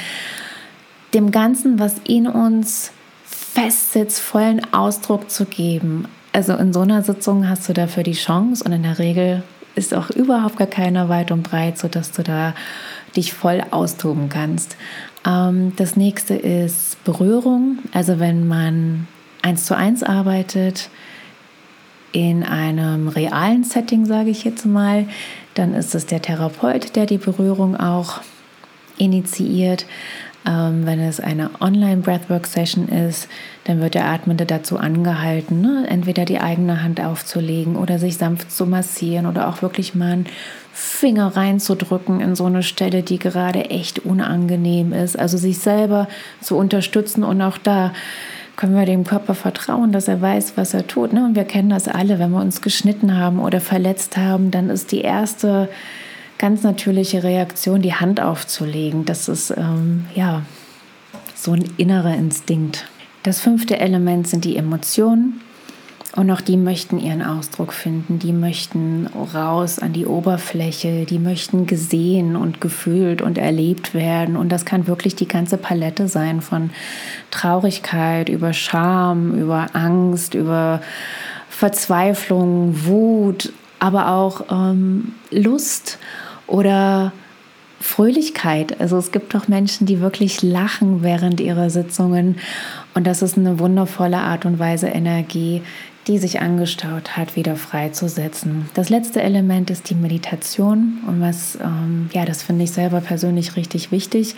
[1.14, 2.92] Dem Ganzen, was in uns
[3.24, 6.08] festsitzt, vollen Ausdruck zu geben.
[6.34, 9.44] Also in so einer Sitzung hast du dafür die Chance und in der Regel
[9.76, 12.54] ist auch überhaupt gar keiner weit und breit, sodass du da
[13.16, 14.78] dich voll austoben kannst.
[15.26, 17.80] Ähm, das nächste ist Berührung.
[17.94, 19.08] Also wenn man
[19.42, 20.90] eins zu eins arbeitet,
[22.12, 25.06] in einem realen Setting, sage ich jetzt mal,
[25.54, 28.22] dann ist es der Therapeut, der die Berührung auch
[28.98, 29.86] initiiert.
[30.44, 33.28] Ähm, wenn es eine Online-Breathwork-Session ist,
[33.66, 35.86] dann wird der Atmende dazu angehalten, ne?
[35.88, 40.26] entweder die eigene Hand aufzulegen oder sich sanft zu massieren oder auch wirklich mal einen
[40.74, 45.20] Finger reinzudrücken in so eine Stelle, die gerade echt unangenehm ist.
[45.20, 46.08] Also sich selber
[46.42, 47.94] zu unterstützen und auch da
[48.62, 51.14] können wir dem Körper vertrauen, dass er weiß, was er tut.
[51.14, 51.26] Ne?
[51.26, 54.92] Und wir kennen das alle, wenn wir uns geschnitten haben oder verletzt haben, dann ist
[54.92, 55.68] die erste
[56.38, 59.04] ganz natürliche Reaktion, die Hand aufzulegen.
[59.04, 60.44] Das ist ähm, ja
[61.34, 62.86] so ein innerer Instinkt.
[63.24, 65.42] Das fünfte Element sind die Emotionen.
[66.16, 71.68] Und auch die möchten ihren Ausdruck finden, die möchten raus an die Oberfläche, die möchten
[71.68, 74.36] gesehen und gefühlt und erlebt werden.
[74.36, 76.72] Und das kann wirklich die ganze Palette sein von
[77.32, 80.82] Traurigkeit, über Scham, über Angst, über
[81.50, 85.98] Verzweiflung, Wut, aber auch ähm, Lust
[86.46, 87.14] oder
[87.80, 88.80] Fröhlichkeit.
[88.82, 92.38] Also es gibt doch Menschen, die wirklich lachen während ihrer Sitzungen.
[92.94, 95.62] Und das ist eine wundervolle Art und Weise, Energie
[96.08, 98.70] die sich angestaut hat, wieder freizusetzen.
[98.74, 103.56] Das letzte Element ist die Meditation und was, ähm, ja, das finde ich selber persönlich
[103.56, 104.36] richtig wichtig,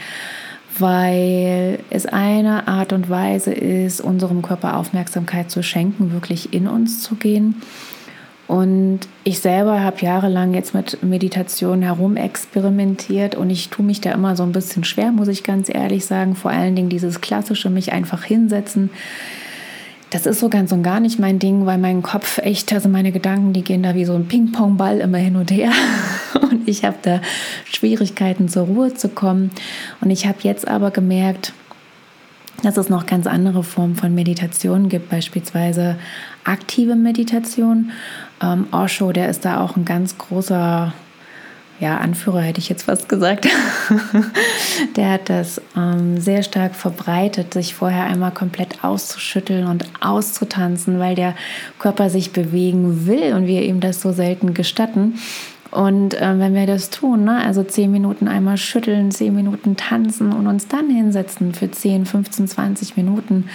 [0.78, 7.02] weil es eine Art und Weise ist, unserem Körper Aufmerksamkeit zu schenken, wirklich in uns
[7.02, 7.62] zu gehen.
[8.46, 14.36] Und ich selber habe jahrelang jetzt mit Meditation herumexperimentiert und ich tue mich da immer
[14.36, 16.36] so ein bisschen schwer, muss ich ganz ehrlich sagen.
[16.36, 18.90] Vor allen Dingen dieses klassische mich einfach hinsetzen,
[20.14, 23.12] das ist so ganz und gar nicht mein Ding, weil mein Kopf echt, also meine
[23.12, 25.72] Gedanken, die gehen da wie so ein Ping-Pong-Ball immer hin und her.
[26.42, 27.22] Und ich habe da
[27.66, 29.52] Schwierigkeiten zur Ruhe zu kommen.
[30.02, 31.54] Und ich habe jetzt aber gemerkt,
[32.64, 35.98] dass es noch ganz andere Formen von Meditation gibt, beispielsweise
[36.44, 37.92] aktive Meditation.
[38.42, 40.94] Ähm, Osho, der ist da auch ein ganz großer
[41.84, 43.46] ja, Anführer hätte ich jetzt fast gesagt,
[44.96, 51.16] der hat das ähm, sehr stark verbreitet, sich vorher einmal komplett auszuschütteln und auszutanzen, weil
[51.16, 51.36] der
[51.80, 55.16] Körper sich bewegen will und wir ihm das so selten gestatten.
[55.74, 60.32] Und äh, wenn wir das tun, ne, also zehn Minuten einmal schütteln, zehn Minuten tanzen
[60.32, 63.46] und uns dann hinsetzen für 10, 15, 20 Minuten,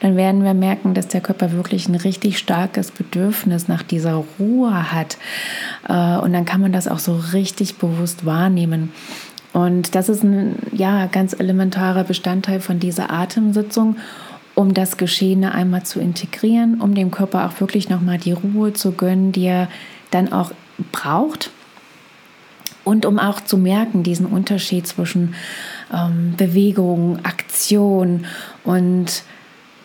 [0.00, 4.92] dann werden wir merken, dass der Körper wirklich ein richtig starkes Bedürfnis nach dieser Ruhe
[4.92, 5.16] hat.
[5.88, 8.92] Äh, und dann kann man das auch so richtig bewusst wahrnehmen.
[9.54, 13.96] Und das ist ein ja, ganz elementarer Bestandteil von dieser Atemsitzung.
[14.54, 18.92] um das Geschehene einmal zu integrieren, um dem Körper auch wirklich nochmal die Ruhe zu
[18.92, 19.68] gönnen, die er
[20.10, 20.52] dann auch
[20.92, 21.50] braucht.
[22.84, 25.34] Und um auch zu merken, diesen Unterschied zwischen
[25.92, 28.26] ähm, Bewegung, Aktion
[28.64, 29.22] und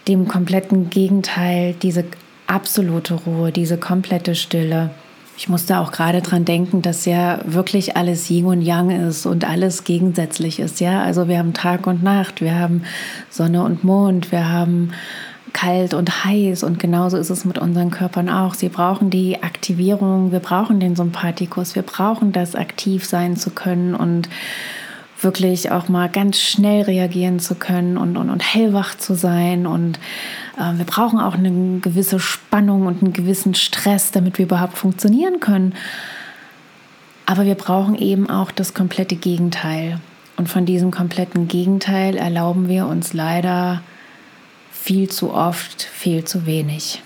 [0.08, 2.06] dem kompletten Gegenteil, diese
[2.48, 4.92] absolute Ruhe, diese komplette Stille.
[5.38, 9.48] Ich musste auch gerade dran denken, dass ja wirklich alles Yin und Yang ist und
[9.48, 10.80] alles gegensätzlich ist.
[10.80, 12.82] Ja, also wir haben Tag und Nacht, wir haben
[13.30, 14.94] Sonne und Mond, wir haben
[15.54, 18.54] kalt und heiß und genauso ist es mit unseren Körpern auch.
[18.54, 23.96] Sie brauchen die Aktivierung, wir brauchen den Sympathikus, wir brauchen das, aktiv sein zu können
[23.96, 24.30] und
[25.22, 29.66] wirklich auch mal ganz schnell reagieren zu können und, und, und hellwach zu sein.
[29.66, 30.00] Und
[30.58, 35.40] äh, wir brauchen auch eine gewisse Spannung und einen gewissen Stress, damit wir überhaupt funktionieren
[35.40, 35.74] können.
[37.26, 40.00] Aber wir brauchen eben auch das komplette Gegenteil.
[40.38, 43.82] Und von diesem kompletten Gegenteil erlauben wir uns leider
[44.88, 47.02] viel zu oft, viel zu wenig.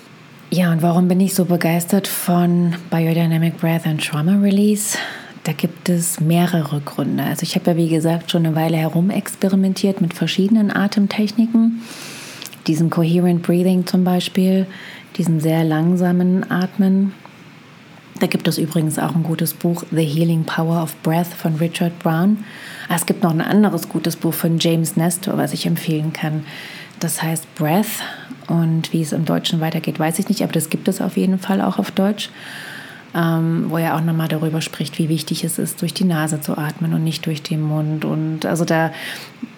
[0.51, 4.99] Ja, und warum bin ich so begeistert von Biodynamic Breath and Trauma Release?
[5.45, 7.23] Da gibt es mehrere Gründe.
[7.23, 11.81] Also ich habe ja wie gesagt schon eine Weile herum experimentiert mit verschiedenen Atemtechniken.
[12.67, 14.67] Diesem Coherent Breathing zum Beispiel,
[15.17, 17.13] diesem sehr langsamen Atmen.
[18.19, 21.97] Da gibt es übrigens auch ein gutes Buch, The Healing Power of Breath von Richard
[21.97, 22.43] Brown.
[22.89, 26.45] Ah, es gibt noch ein anderes gutes Buch von James Nestor, was ich empfehlen kann.
[27.01, 28.03] Das heißt Breath
[28.47, 31.39] und wie es im Deutschen weitergeht, weiß ich nicht, aber das gibt es auf jeden
[31.39, 32.29] Fall auch auf Deutsch
[33.13, 36.57] ähm, wo er auch nochmal darüber spricht, wie wichtig es ist, durch die Nase zu
[36.57, 38.05] atmen und nicht durch den Mund.
[38.05, 38.91] Und also da,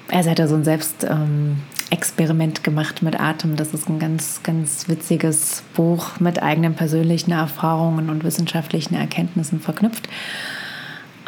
[0.10, 3.56] er hat da so ein Selbstexperiment ähm, gemacht mit Atem.
[3.56, 10.10] Das ist ein ganz, ganz witziges Buch mit eigenen persönlichen Erfahrungen und wissenschaftlichen Erkenntnissen verknüpft.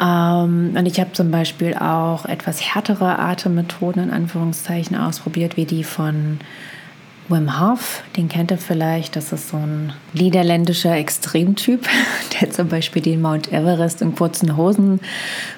[0.00, 5.84] Ähm, und ich habe zum Beispiel auch etwas härtere Atemmethoden in Anführungszeichen ausprobiert, wie die
[5.84, 6.38] von
[7.28, 11.88] Wim Hof, den kennt ihr vielleicht, das ist so ein niederländischer Extremtyp,
[12.40, 15.00] der zum Beispiel den Mount Everest in kurzen Hosen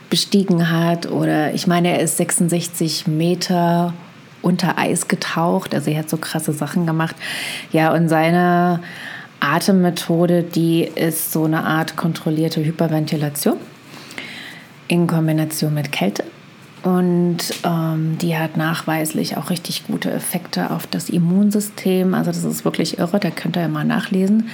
[0.09, 1.11] bestiegen hat.
[1.11, 3.93] Oder ich meine, er ist 66 Meter
[4.41, 7.17] unter Eis getaucht, also er hat so krasse Sachen gemacht.
[7.71, 8.81] Ja, und seine
[9.41, 13.59] Atemmethode, die ist so eine Art kontrollierte Hyperventilation
[14.89, 16.25] in Kombination mit Kälte.
[16.83, 22.15] Und ähm, die hat nachweislich auch richtig gute Effekte auf das Immunsystem.
[22.15, 24.49] Also das ist wirklich irre, da könnt ihr ja mal nachlesen.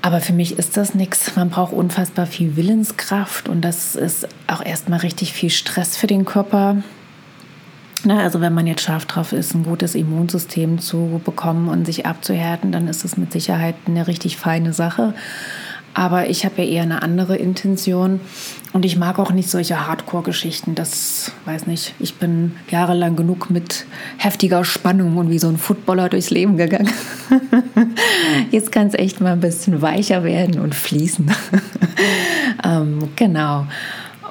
[0.00, 1.34] Aber für mich ist das nichts.
[1.36, 6.24] Man braucht unfassbar viel Willenskraft und das ist auch erstmal richtig viel Stress für den
[6.24, 6.82] Körper.
[8.04, 12.06] Na, also wenn man jetzt scharf drauf ist, ein gutes Immunsystem zu bekommen und sich
[12.06, 15.14] abzuhärten, dann ist das mit Sicherheit eine richtig feine Sache.
[15.94, 18.20] Aber ich habe ja eher eine andere Intention
[18.72, 20.74] und ich mag auch nicht solche Hardcore-Geschichten.
[20.74, 21.94] Das weiß nicht.
[21.98, 23.86] Ich bin jahrelang genug mit
[24.18, 26.90] heftiger Spannung und wie so ein Footballer durchs Leben gegangen.
[28.50, 31.30] Jetzt kann es echt mal ein bisschen weicher werden und fließen.
[32.64, 33.66] ähm, genau.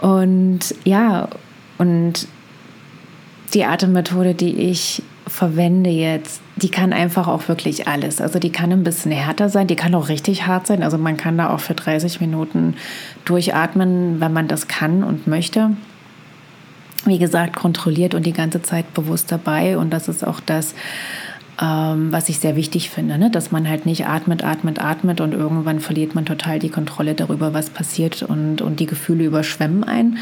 [0.02, 1.28] Und ja,
[1.78, 2.28] und
[3.54, 8.20] die Atemmethode, die ich verwende jetzt, die kann einfach auch wirklich alles.
[8.20, 10.82] Also die kann ein bisschen härter sein, die kann auch richtig hart sein.
[10.84, 12.76] Also man kann da auch für 30 Minuten
[13.26, 15.72] durchatmen, wenn man das kann und möchte.
[17.06, 19.78] Wie gesagt, kontrolliert und die ganze Zeit bewusst dabei.
[19.78, 20.74] Und das ist auch das,
[21.60, 23.32] ähm, was ich sehr wichtig finde, ne?
[23.32, 27.54] dass man halt nicht atmet, atmet, atmet und irgendwann verliert man total die Kontrolle darüber,
[27.54, 30.18] was passiert und, und die Gefühle überschwemmen ein,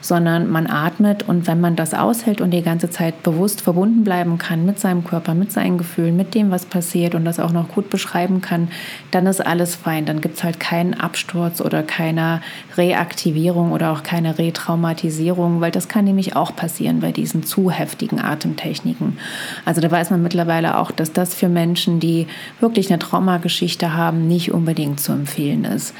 [0.00, 4.38] sondern man atmet und wenn man das aushält und die ganze Zeit bewusst verbunden bleiben
[4.38, 7.68] kann mit seinem Körper, mit seinen Gefühlen, mit dem, was passiert und das auch noch
[7.68, 8.68] gut beschreiben kann,
[9.10, 10.06] dann ist alles fein.
[10.06, 12.42] Dann gibt es halt keinen Absturz oder keine
[12.76, 18.20] Reaktivierung oder auch keine Retraumatisierung, weil das kann nämlich auch passieren bei diesen zu heftigen
[18.20, 19.18] Atemtechniken.
[19.64, 22.26] Also da weiß man mittlerweile auch, dass das für Menschen, die
[22.60, 25.94] wirklich eine Traumageschichte haben, nicht unbedingt zu empfehlen ist.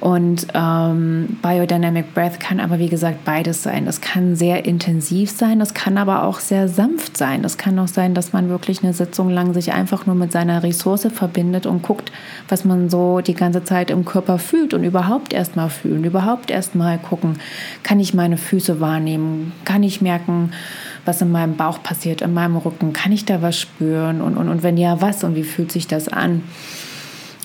[0.00, 3.84] Und ähm, Biodynamic Breath kann aber, wie gesagt, beides sein.
[3.84, 7.42] Das kann sehr intensiv sein, das kann aber auch sehr sanft sein.
[7.42, 10.62] Das kann auch sein, dass man wirklich eine Sitzung lang sich einfach nur mit seiner
[10.62, 12.12] Ressource verbindet und guckt,
[12.48, 16.98] was man so die ganze Zeit im Körper fühlt und überhaupt erstmal fühlen, überhaupt erstmal
[16.98, 17.38] gucken,
[17.82, 20.52] kann ich meine Füße wahrnehmen, kann ich merken,
[21.04, 24.48] was in meinem Bauch passiert, in meinem Rücken, kann ich da was spüren und, und,
[24.48, 26.42] und wenn ja, was und wie fühlt sich das an?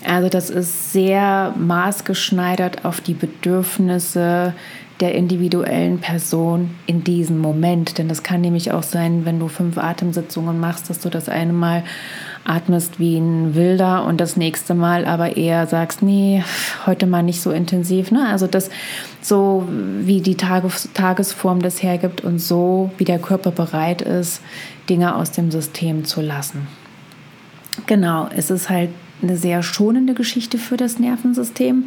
[0.06, 4.54] Also das ist sehr maßgeschneidert auf die Bedürfnisse
[5.00, 7.98] der individuellen Person in diesem Moment.
[7.98, 11.54] Denn das kann nämlich auch sein, wenn du fünf Atemsitzungen machst, dass du das eine
[11.54, 11.84] Mal
[12.46, 16.44] atmest wie ein Wilder und das nächste Mal aber eher sagst, nee,
[16.86, 18.12] heute mal nicht so intensiv.
[18.12, 18.28] Ne?
[18.28, 18.70] Also das
[19.22, 19.68] so,
[20.02, 24.42] wie die Tages Tagesform das hergibt und so, wie der Körper bereit ist,
[24.90, 26.68] Dinge aus dem System zu lassen.
[27.88, 28.90] Genau, es ist halt
[29.24, 31.86] eine sehr schonende Geschichte für das Nervensystem.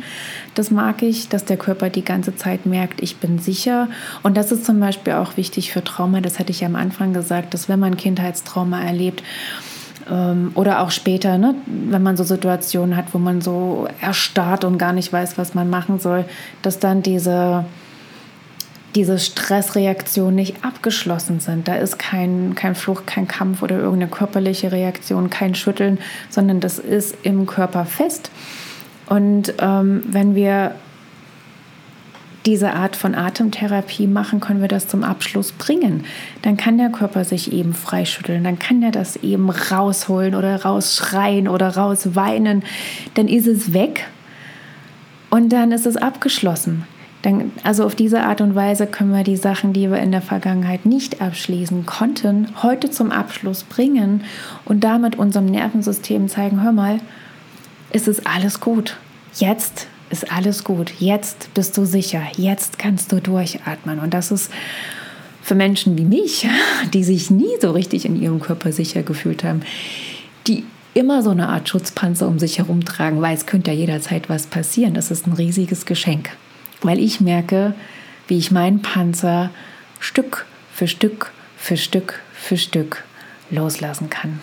[0.54, 3.88] Das mag ich, dass der Körper die ganze Zeit merkt, ich bin sicher.
[4.22, 6.20] Und das ist zum Beispiel auch wichtig für Trauma.
[6.20, 9.22] Das hatte ich ja am Anfang gesagt, dass wenn man Kindheitstrauma erlebt,
[10.10, 14.78] ähm, oder auch später, ne, wenn man so Situationen hat, wo man so erstarrt und
[14.78, 16.24] gar nicht weiß, was man machen soll,
[16.62, 17.64] dass dann diese
[18.96, 21.68] diese Stressreaktionen nicht abgeschlossen sind.
[21.68, 25.98] Da ist kein, kein Flucht, kein Kampf oder irgendeine körperliche Reaktion, kein Schütteln,
[26.30, 28.30] sondern das ist im Körper fest.
[29.06, 30.74] Und ähm, wenn wir
[32.46, 36.04] diese Art von Atemtherapie machen, können wir das zum Abschluss bringen.
[36.42, 41.48] Dann kann der Körper sich eben freischütteln, dann kann er das eben rausholen oder rausschreien
[41.48, 42.62] oder rausweinen.
[43.14, 44.06] Dann ist es weg
[45.28, 46.84] und dann ist es abgeschlossen.
[47.26, 50.22] Dann, also auf diese Art und Weise können wir die Sachen, die wir in der
[50.22, 54.22] Vergangenheit nicht abschließen konnten, heute zum Abschluss bringen
[54.64, 57.00] und damit unserem Nervensystem zeigen, hör mal,
[57.90, 58.96] es ist alles gut.
[59.34, 60.92] Jetzt ist alles gut.
[61.00, 62.22] Jetzt bist du sicher.
[62.36, 63.98] Jetzt kannst du durchatmen.
[63.98, 64.52] Und das ist
[65.42, 66.46] für Menschen wie mich,
[66.94, 69.62] die sich nie so richtig in ihrem Körper sicher gefühlt haben,
[70.46, 70.62] die
[70.94, 74.46] immer so eine Art Schutzpanzer um sich herum tragen, weil es könnte ja jederzeit was
[74.46, 74.94] passieren.
[74.94, 76.30] Das ist ein riesiges Geschenk
[76.86, 77.74] weil ich merke,
[78.28, 79.50] wie ich meinen Panzer
[80.00, 83.04] Stück für Stück für Stück für Stück
[83.50, 84.40] loslassen kann.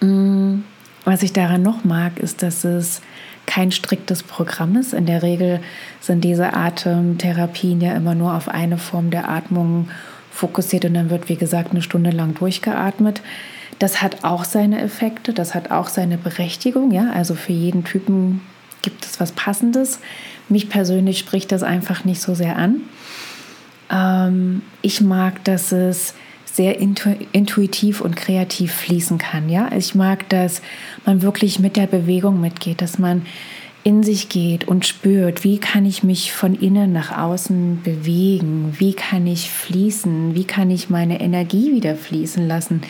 [0.00, 0.64] Mm,
[1.04, 3.00] was ich daran noch mag, ist, dass es
[3.46, 4.92] kein striktes Programm ist.
[4.92, 5.60] In der Regel
[6.00, 9.88] sind diese Atemtherapien ja immer nur auf eine Form der Atmung
[10.32, 13.22] fokussiert und dann wird, wie gesagt, eine Stunde lang durchgeatmet.
[13.78, 16.90] Das hat auch seine Effekte, das hat auch seine Berechtigung.
[16.90, 17.10] Ja?
[17.12, 18.40] Also für jeden Typen
[18.82, 20.00] gibt es was Passendes.
[20.48, 22.82] Mich persönlich spricht das einfach nicht so sehr an.
[23.90, 29.48] Ähm, ich mag, dass es sehr intu intuitiv und kreativ fließen kann.
[29.48, 30.62] Ja, ich mag, dass
[31.04, 33.26] man wirklich mit der Bewegung mitgeht, dass man
[33.84, 38.94] in sich geht und spürt, wie kann ich mich von innen nach außen bewegen, wie
[38.94, 42.80] kann ich fließen, wie kann ich meine Energie wieder fließen lassen,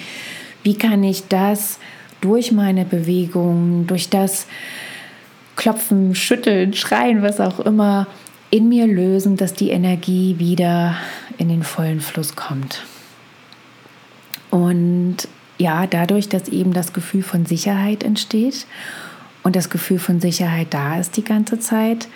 [0.63, 1.81] wie kann ich das
[2.23, 4.47] durch meine Bewegung, durch das
[5.57, 8.07] Klopfen, Schütteln, Schreien, was auch immer,
[8.51, 10.97] in mir lösen, dass die Energie wieder
[11.39, 12.83] in den vollen Fluss kommt.
[14.51, 15.17] Und
[15.59, 18.67] ja, dadurch, dass eben das Gefühl von Sicherheit entsteht
[19.43, 22.09] und das Gefühl von Sicherheit da ist die ganze Zeit,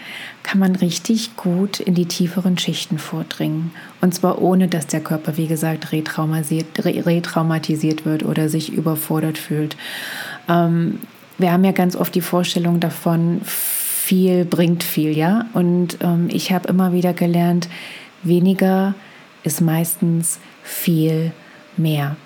[0.42, 3.72] kann man richtig gut in die tieferen Schichten vordringen.
[4.00, 9.76] Und zwar ohne, dass der Körper, wie gesagt, retraumatisiert, retraumatisiert wird oder sich überfordert fühlt.
[10.48, 11.00] Ähm,
[11.40, 15.46] wir haben ja ganz oft die Vorstellung davon, viel bringt viel, ja.
[15.52, 17.68] Und ähm, ich habe immer wieder gelernt,
[18.22, 18.94] weniger
[19.42, 21.32] ist meistens viel
[21.76, 22.16] mehr.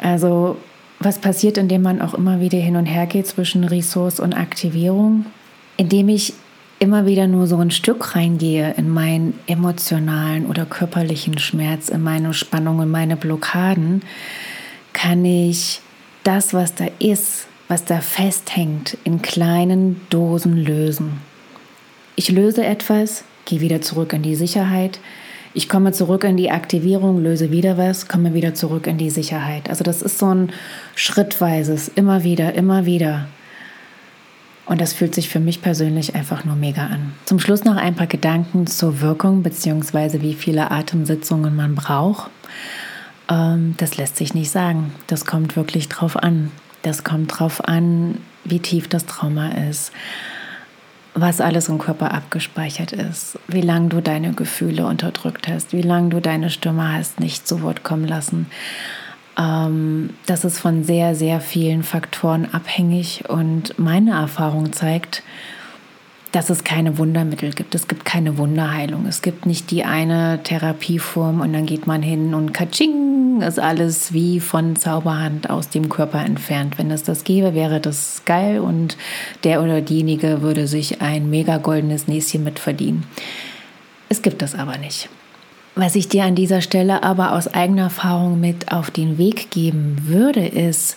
[0.00, 0.56] Also
[0.98, 5.26] was passiert, indem man auch immer wieder hin und her geht zwischen Ressource und Aktivierung?
[5.76, 6.34] Indem ich
[6.78, 12.34] immer wieder nur so ein Stück reingehe in meinen emotionalen oder körperlichen Schmerz, in meine
[12.34, 14.02] Spannung, in meine Blockaden,
[14.92, 15.80] kann ich
[16.24, 21.20] das, was da ist, was da festhängt, in kleinen Dosen lösen.
[22.16, 25.00] Ich löse etwas, gehe wieder zurück in die Sicherheit.
[25.54, 29.70] Ich komme zurück in die Aktivierung, löse wieder was, komme wieder zurück in die Sicherheit.
[29.70, 30.52] Also das ist so ein
[30.96, 33.28] schrittweises, immer wieder, immer wieder.
[34.66, 37.12] Und das fühlt sich für mich persönlich einfach nur mega an.
[37.24, 40.22] Zum Schluss noch ein paar Gedanken zur Wirkung bzw.
[40.22, 42.30] wie viele Atemsitzungen man braucht.
[43.30, 44.92] Ähm, das lässt sich nicht sagen.
[45.06, 46.50] Das kommt wirklich drauf an.
[46.84, 49.90] Das kommt drauf an, wie tief das Trauma ist,
[51.14, 56.10] was alles im Körper abgespeichert ist, wie lange du deine Gefühle unterdrückt hast, wie lange
[56.10, 58.48] du deine Stimme hast nicht zu Wort kommen lassen.
[59.38, 65.22] Ähm, das ist von sehr, sehr vielen Faktoren abhängig und meine Erfahrung zeigt,
[66.34, 67.76] dass es keine Wundermittel gibt.
[67.76, 69.06] Es gibt keine Wunderheilung.
[69.06, 74.12] Es gibt nicht die eine Therapieform und dann geht man hin und katsching, ist alles
[74.12, 76.76] wie von Zauberhand aus dem Körper entfernt.
[76.76, 78.96] Wenn es das gäbe, wäre das geil und
[79.44, 83.04] der oder diejenige würde sich ein mega goldenes Näschen mitverdienen.
[84.08, 85.08] Es gibt das aber nicht.
[85.76, 89.98] Was ich dir an dieser Stelle aber aus eigener Erfahrung mit auf den Weg geben
[90.06, 90.96] würde, ist,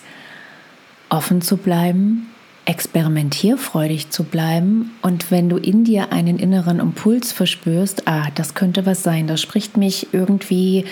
[1.10, 2.28] offen zu bleiben,
[2.68, 8.84] experimentierfreudig zu bleiben und wenn du in dir einen inneren Impuls verspürst, ah, das könnte
[8.84, 10.84] was sein, das spricht mich irgendwie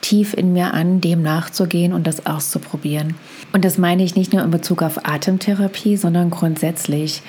[0.00, 3.14] tief in mir an, dem nachzugehen und das auszuprobieren.
[3.52, 7.22] Und das meine ich nicht nur in Bezug auf Atemtherapie, sondern grundsätzlich.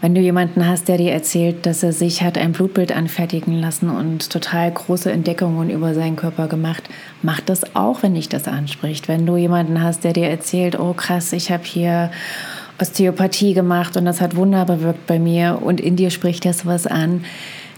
[0.00, 3.90] Wenn du jemanden hast, der dir erzählt, dass er sich hat ein Blutbild anfertigen lassen
[3.90, 6.88] und total große Entdeckungen über seinen Körper gemacht,
[7.20, 9.08] mach das auch, wenn dich das anspricht.
[9.08, 12.10] Wenn du jemanden hast, der dir erzählt, oh krass, ich habe hier
[12.82, 16.86] Osteopathie gemacht und das hat Wunder bewirkt bei mir und in dir spricht das was
[16.86, 17.24] an,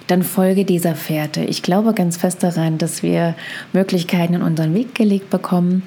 [0.06, 1.44] dann folge dieser Fährte.
[1.44, 3.34] Ich glaube ganz fest daran, dass wir
[3.72, 5.82] Möglichkeiten in unseren Weg gelegt bekommen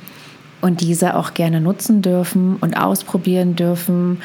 [0.61, 4.19] und diese auch gerne nutzen dürfen und ausprobieren dürfen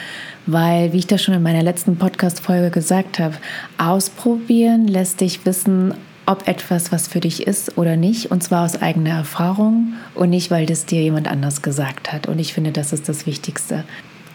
[0.46, 3.36] weil, wie ich das schon in meiner letzten Podcast-Folge gesagt habe,
[3.78, 5.94] ausprobieren lässt dich wissen,
[6.26, 10.50] ob etwas was für dich ist oder nicht, und zwar aus eigener Erfahrung und nicht,
[10.50, 12.28] weil das dir jemand anders gesagt hat.
[12.28, 13.84] Und ich finde, das ist das Wichtigste.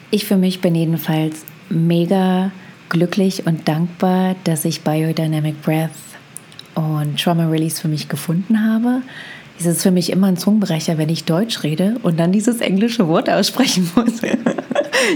[0.09, 2.51] Ich für mich bin jedenfalls mega
[2.89, 5.89] glücklich und dankbar, dass ich Biodynamic Breath
[6.75, 9.01] und Trauma Release für mich gefunden habe.
[9.59, 13.07] Es ist für mich immer ein Zungenbrecher, wenn ich Deutsch rede und dann dieses englische
[13.07, 14.21] Wort aussprechen muss.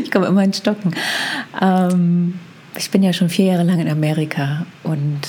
[0.04, 0.94] ich komme immer ins Stocken.
[1.62, 2.34] Ähm,
[2.78, 5.22] ich bin ja schon vier Jahre lang in Amerika und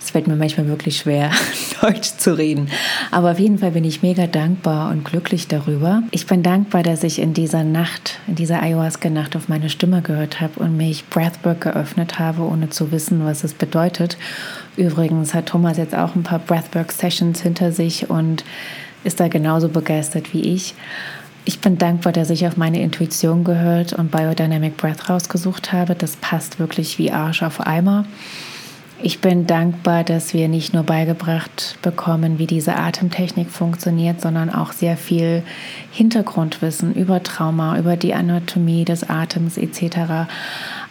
[0.00, 1.30] es fällt mir manchmal wirklich schwer,
[1.80, 2.68] Deutsch zu reden.
[3.10, 6.02] Aber auf jeden Fall bin ich mega dankbar und glücklich darüber.
[6.10, 10.40] Ich bin dankbar, dass ich in dieser Nacht, in dieser Ayahuasca-Nacht auf meine Stimme gehört
[10.40, 14.16] habe und mich Breathwork geöffnet habe, ohne zu wissen, was es bedeutet.
[14.76, 18.44] Übrigens hat Thomas jetzt auch ein paar Breathwork-Sessions hinter sich und
[19.04, 20.74] ist da genauso begeistert wie ich.
[21.44, 25.94] Ich bin dankbar, dass ich auf meine Intuition gehört und Biodynamic Breath rausgesucht habe.
[25.94, 28.04] Das passt wirklich wie Arsch auf Eimer.
[29.00, 34.72] Ich bin dankbar, dass wir nicht nur beigebracht bekommen, wie diese Atemtechnik funktioniert, sondern auch
[34.72, 35.44] sehr viel
[35.92, 40.28] Hintergrundwissen über Trauma, über die Anatomie des Atems etc.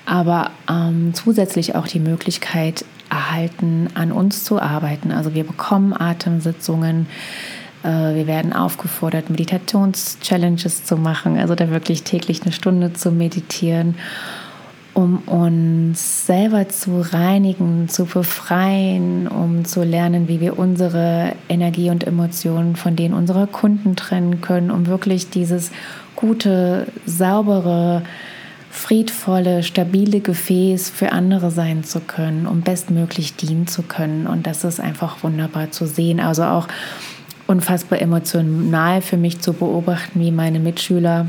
[0.06, 5.12] Aber ähm, zusätzlich auch die Möglichkeit erhalten, an uns zu arbeiten.
[5.12, 7.08] Also wir bekommen Atemsitzungen
[7.84, 13.96] äh, wir werden aufgefordert, Meditations-Challenges zu machen, also da wirklich täglich eine Stunde zu meditieren,
[14.98, 22.08] um uns selber zu reinigen, zu befreien, um zu lernen, wie wir unsere Energie und
[22.08, 25.70] Emotionen von denen unserer Kunden trennen können, um wirklich dieses
[26.16, 28.02] gute, saubere,
[28.72, 34.26] friedvolle, stabile Gefäß für andere sein zu können, um bestmöglich dienen zu können.
[34.26, 36.20] Und das ist einfach wunderbar zu sehen.
[36.20, 36.68] Also auch
[37.46, 41.28] unfassbar emotional für mich zu beobachten, wie meine Mitschüler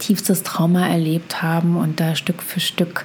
[0.00, 3.04] tiefstes Trauma erlebt haben und da Stück für Stück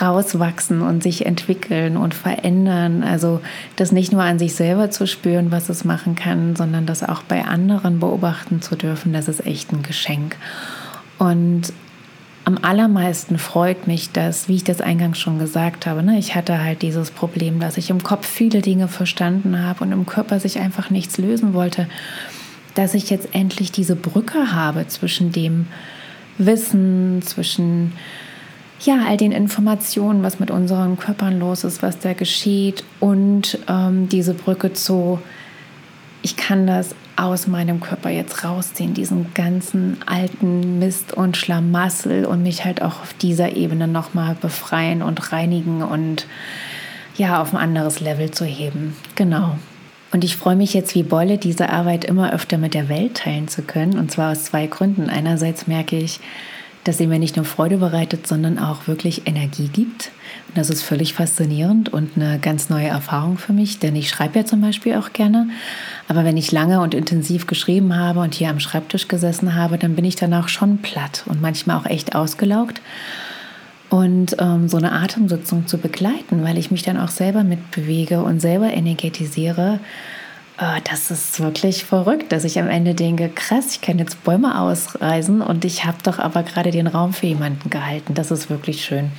[0.00, 3.02] rauswachsen und sich entwickeln und verändern.
[3.02, 3.40] Also
[3.76, 7.22] das nicht nur an sich selber zu spüren, was es machen kann, sondern das auch
[7.22, 10.36] bei anderen beobachten zu dürfen, das ist echt ein Geschenk.
[11.18, 11.72] Und
[12.44, 16.02] am allermeisten freut mich das, wie ich das eingangs schon gesagt habe.
[16.02, 16.18] Ne?
[16.18, 20.06] Ich hatte halt dieses Problem, dass ich im Kopf viele Dinge verstanden habe und im
[20.06, 21.86] Körper sich einfach nichts lösen wollte,
[22.74, 25.66] dass ich jetzt endlich diese Brücke habe zwischen dem
[26.44, 27.92] Wissen, zwischen
[28.80, 34.08] ja, all den Informationen, was mit unseren Körpern los ist, was da geschieht und ähm,
[34.08, 35.20] diese Brücke zu,
[36.22, 42.42] ich kann das aus meinem Körper jetzt rausziehen, diesen ganzen alten Mist und Schlamassel und
[42.42, 46.26] mich halt auch auf dieser Ebene nochmal befreien und reinigen und
[47.16, 48.96] ja, auf ein anderes Level zu heben.
[49.14, 49.56] Genau.
[50.12, 53.48] Und ich freue mich jetzt wie Bolle, diese Arbeit immer öfter mit der Welt teilen
[53.48, 53.98] zu können.
[53.98, 55.08] Und zwar aus zwei Gründen.
[55.08, 56.20] Einerseits merke ich,
[56.84, 60.10] dass sie mir nicht nur Freude bereitet, sondern auch wirklich Energie gibt.
[60.48, 64.40] Und das ist völlig faszinierend und eine ganz neue Erfahrung für mich, denn ich schreibe
[64.40, 65.48] ja zum Beispiel auch gerne.
[66.08, 69.94] Aber wenn ich lange und intensiv geschrieben habe und hier am Schreibtisch gesessen habe, dann
[69.94, 72.80] bin ich danach schon platt und manchmal auch echt ausgelaugt.
[73.90, 78.40] Und ähm, so eine Atemsitzung zu begleiten, weil ich mich dann auch selber mitbewege und
[78.40, 79.80] selber energetisiere,
[80.60, 84.60] oh, das ist wirklich verrückt, dass ich am Ende denke, krass, ich kann jetzt Bäume
[84.60, 88.14] ausreißen und ich habe doch aber gerade den Raum für jemanden gehalten.
[88.14, 89.10] Das ist wirklich schön.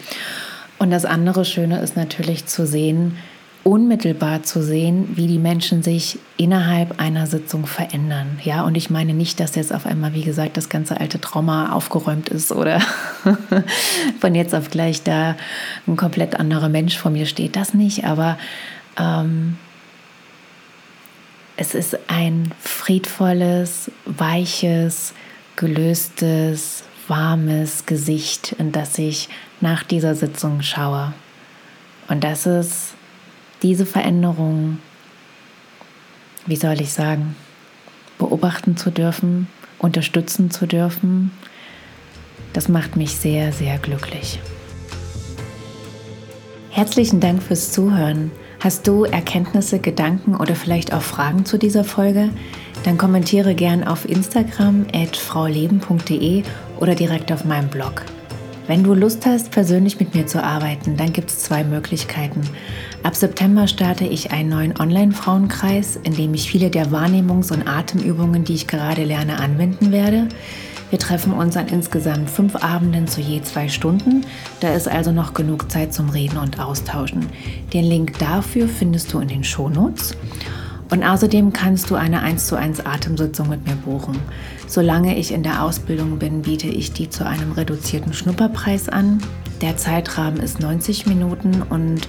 [0.80, 3.18] Und das andere Schöne ist natürlich zu sehen,
[3.64, 8.40] unmittelbar zu sehen, wie die Menschen sich innerhalb einer Sitzung verändern.
[8.44, 11.72] Ja, und ich meine nicht, dass jetzt auf einmal, wie gesagt, das ganze alte Trauma
[11.72, 12.80] aufgeräumt ist oder
[14.20, 15.36] von jetzt auf gleich da
[15.88, 17.56] ein komplett anderer Mensch vor mir steht.
[17.56, 18.40] Das nicht, aber
[18.98, 19.58] ähm,
[21.56, 25.14] es ist ein friedvolles, weiches,
[25.56, 31.14] gelöstes, warmes Gesicht, in das ich nach dieser Sitzung schaue.
[32.08, 32.96] Und das ist
[33.62, 34.80] diese Veränderung,
[36.46, 37.36] wie soll ich sagen,
[38.18, 39.48] beobachten zu dürfen,
[39.80, 41.32] unterstützen zu dürfen,
[42.54, 44.40] Das macht mich sehr, sehr glücklich.
[46.70, 48.32] Herzlichen Dank fürs Zuhören.
[48.60, 52.30] Hast du Erkenntnisse, Gedanken oder vielleicht auch Fragen zu dieser Folge?
[52.84, 56.44] Dann kommentiere gern auf Instagram at frauleben.de
[56.80, 58.04] oder direkt auf meinem Blog.
[58.68, 62.42] Wenn du Lust hast, persönlich mit mir zu arbeiten, dann gibt es zwei Möglichkeiten.
[63.04, 68.44] Ab September starte ich einen neuen Online-Frauenkreis, in dem ich viele der Wahrnehmungs- und Atemübungen,
[68.44, 70.30] die ich gerade lerne, anwenden werde.
[70.92, 74.24] Wir treffen uns an insgesamt fünf Abenden zu je zwei Stunden.
[74.60, 77.26] Da ist also noch genug Zeit zum Reden und Austauschen.
[77.74, 80.16] Den Link dafür findest du in den Shownotes.
[80.92, 84.20] Und außerdem kannst du eine 1 zu 1 Atemsitzung mit mir buchen.
[84.68, 89.22] Solange ich in der Ausbildung bin, biete ich die zu einem reduzierten Schnupperpreis an.
[89.62, 92.08] Der Zeitrahmen ist 90 Minuten und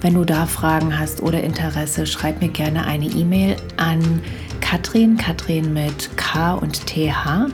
[0.00, 4.22] wenn du da Fragen hast oder Interesse, schreib mir gerne eine E-Mail an
[4.62, 7.50] Katrin, Katrin mit K und TH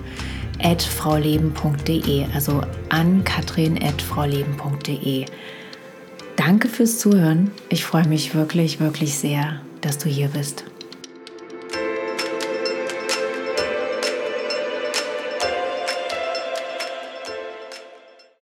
[0.62, 5.24] at frauleben.de, also an katrin at frauleben.de.
[6.36, 7.50] Danke fürs Zuhören.
[7.70, 10.69] Ich freue mich wirklich, wirklich sehr, dass du hier bist.